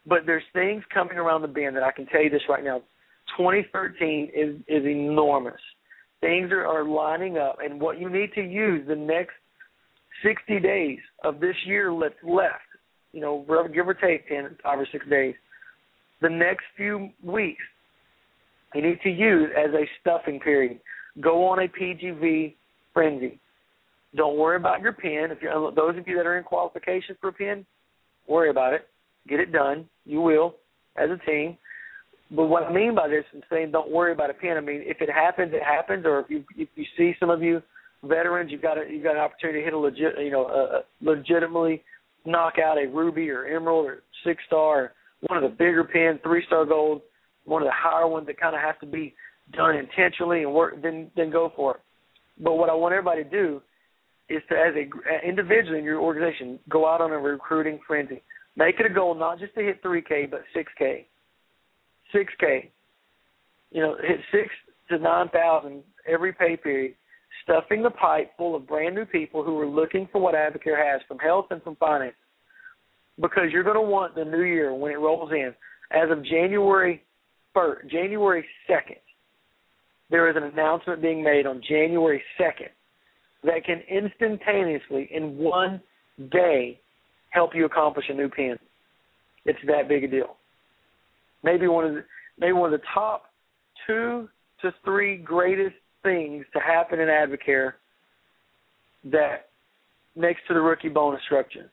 [0.05, 2.81] But there's things coming around the bend that I can tell you this right now.
[3.37, 5.59] 2013 is is enormous.
[6.21, 9.33] Things are, are lining up, and what you need to use the next
[10.23, 12.55] 60 days of this year that's left,
[13.13, 15.35] you know, give or take 10, five or six days,
[16.21, 17.63] the next few weeks,
[18.75, 20.79] you need to use as a stuffing period.
[21.21, 22.55] Go on a PGV
[22.93, 23.39] frenzy.
[24.16, 25.28] Don't worry about your pin.
[25.30, 27.66] If you're those of you that are in qualification for a pin,
[28.28, 28.88] worry about it.
[29.28, 29.88] Get it done.
[30.05, 30.55] You will
[30.97, 31.57] as a team.
[32.32, 34.82] But what I mean by this is saying don't worry about a pin, I mean
[34.86, 36.05] if it happens, it happens.
[36.05, 37.62] Or if you if you see some of you
[38.03, 40.78] veterans, you've got a you've got an opportunity to hit a legit you know a,
[40.78, 41.84] a legitimately
[42.26, 44.93] knock out a ruby or emerald or six star,
[45.28, 47.01] one of the bigger pins, three star gold,
[47.45, 49.14] one of the higher ones that kind of has to be
[49.53, 50.82] done intentionally and work.
[50.82, 51.82] Then then go for it.
[52.43, 53.62] But what I want everybody to do
[54.30, 58.21] is to, as a uh, individually in your organization, go out on a recruiting frenzy.
[58.55, 61.05] Make it a goal not just to hit 3K, but 6K.
[62.13, 62.69] 6K.
[63.71, 64.49] You know, hit six
[64.89, 66.95] to nine thousand every pay period,
[67.43, 71.01] stuffing the pipe full of brand new people who are looking for what Advocare has
[71.07, 72.15] from health and from finance.
[73.21, 75.53] Because you're going to want the new year when it rolls in.
[75.91, 77.03] As of January
[77.53, 78.97] first, January second,
[80.09, 82.69] there is an announcement being made on January second
[83.43, 85.81] that can instantaneously, in one
[86.31, 86.79] day,
[87.29, 88.57] help you accomplish a new pen.
[89.45, 90.35] It's that big a deal.
[91.43, 92.03] Maybe one of the
[92.37, 93.25] maybe one of the top
[93.87, 94.27] two
[94.61, 97.73] to three greatest things to happen in Advocare
[99.05, 99.49] that
[100.15, 101.71] next to the rookie bonus structure.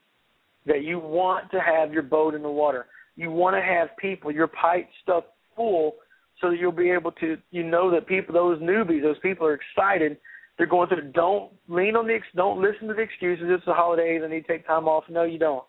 [0.65, 2.87] That you want to have your boat in the water.
[3.15, 5.95] You want to have people, your pipe stuffed full
[6.39, 9.53] so that you'll be able to you know that people those newbies, those people are
[9.53, 10.17] excited
[10.57, 11.11] they're going through.
[11.11, 12.19] Don't lean on the.
[12.35, 13.45] Don't listen to the excuses.
[13.47, 14.21] It's the holidays.
[14.23, 15.03] I need to take time off.
[15.09, 15.63] No, you don't.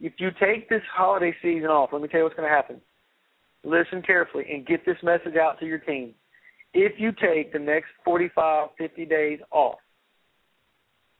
[0.00, 2.80] If you take this holiday season off, let me tell you what's going to happen.
[3.62, 6.14] Listen carefully and get this message out to your team.
[6.74, 9.78] If you take the next 45, 50 days off,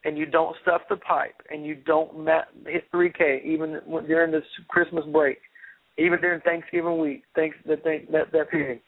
[0.04, 2.28] and you don't stuff the pipe, and you don't
[2.66, 5.38] hit 3K even during this Christmas break,
[5.96, 8.80] even during Thanksgiving week, thanks that that that period,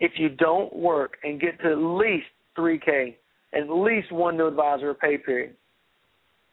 [0.00, 3.14] if you don't work and get to at least 3K
[3.54, 5.54] at least one new advisor pay period.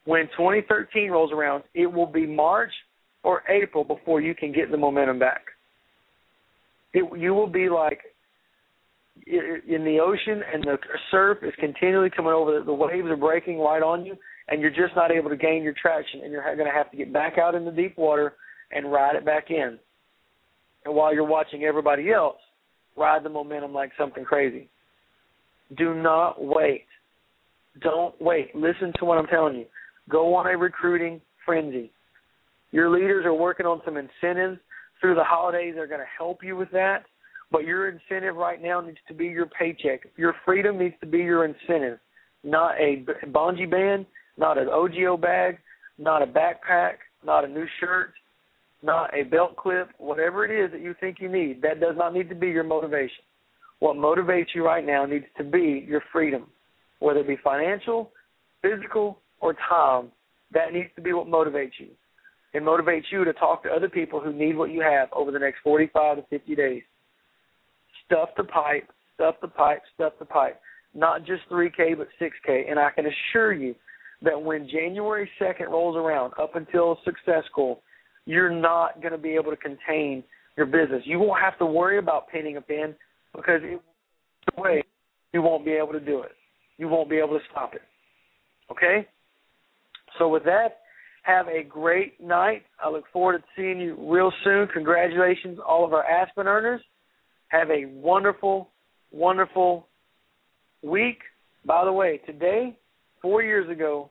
[0.04, 2.72] When 2013 rolls around, it will be March
[3.22, 5.46] or April before you can get the momentum back.
[6.92, 8.00] It, you will be like
[9.26, 10.78] in the ocean and the
[11.10, 14.16] surf is continually coming over, the waves are breaking right on you,
[14.48, 16.96] and you're just not able to gain your traction, and you're going to have to
[16.96, 18.34] get back out in the deep water
[18.70, 19.78] and ride it back in.
[20.84, 22.36] And while you're watching everybody else
[22.96, 24.68] ride the momentum like something crazy.
[25.76, 26.86] Do not wait.
[27.80, 28.54] Don't wait.
[28.54, 29.66] Listen to what I'm telling you.
[30.08, 31.90] Go on a recruiting frenzy.
[32.70, 34.58] Your leaders are working on some incentives
[35.00, 35.74] through the holidays.
[35.76, 37.04] They're going to help you with that.
[37.50, 40.02] But your incentive right now needs to be your paycheck.
[40.16, 41.98] Your freedom needs to be your incentive,
[42.42, 44.06] not a bungee band,
[44.36, 45.58] not an OGO bag,
[45.98, 46.94] not a backpack,
[47.24, 48.14] not a new shirt,
[48.82, 51.62] not a belt clip, whatever it is that you think you need.
[51.62, 53.24] That does not need to be your motivation.
[53.80, 56.46] What motivates you right now needs to be your freedom,
[57.00, 58.10] whether it be financial,
[58.62, 60.10] physical, or time.
[60.52, 61.88] That needs to be what motivates you.
[62.54, 65.38] It motivates you to talk to other people who need what you have over the
[65.38, 66.82] next 45 to 50 days.
[68.06, 70.58] Stuff the pipe, stuff the pipe, stuff the pipe.
[70.94, 72.70] Not just 3K, but 6K.
[72.70, 73.74] And I can assure you
[74.22, 77.82] that when January 2nd rolls around, up until Success School,
[78.24, 80.24] you're not going to be able to contain
[80.56, 81.02] your business.
[81.04, 82.94] You won't have to worry about pinning a pin
[83.36, 83.80] because it,
[84.58, 84.82] way
[85.32, 86.32] you won't be able to do it.
[86.78, 87.82] You won't be able to stop it.
[88.70, 89.06] Okay?
[90.18, 90.78] So with that,
[91.22, 92.62] have a great night.
[92.82, 94.68] I look forward to seeing you real soon.
[94.68, 96.80] Congratulations, all of our Aspen earners.
[97.48, 98.70] Have a wonderful,
[99.12, 99.88] wonderful
[100.82, 101.18] week.
[101.64, 102.78] By the way, today,
[103.20, 104.10] four years ago,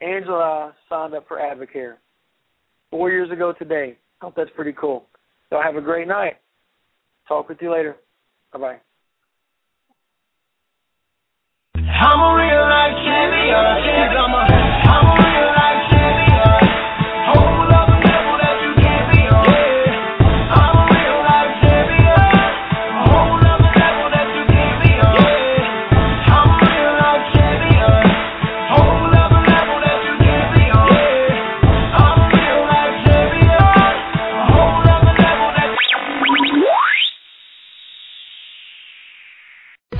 [0.00, 1.94] Angela signed up for Advocare.
[2.90, 3.96] Four years ago today.
[4.20, 5.06] I hope that's pretty cool.
[5.48, 6.34] So have a great night.
[7.26, 7.96] Talk with you later.
[8.52, 8.80] Bye bye.
[11.76, 14.16] I'm a real life champion.
[14.18, 14.59] I'm a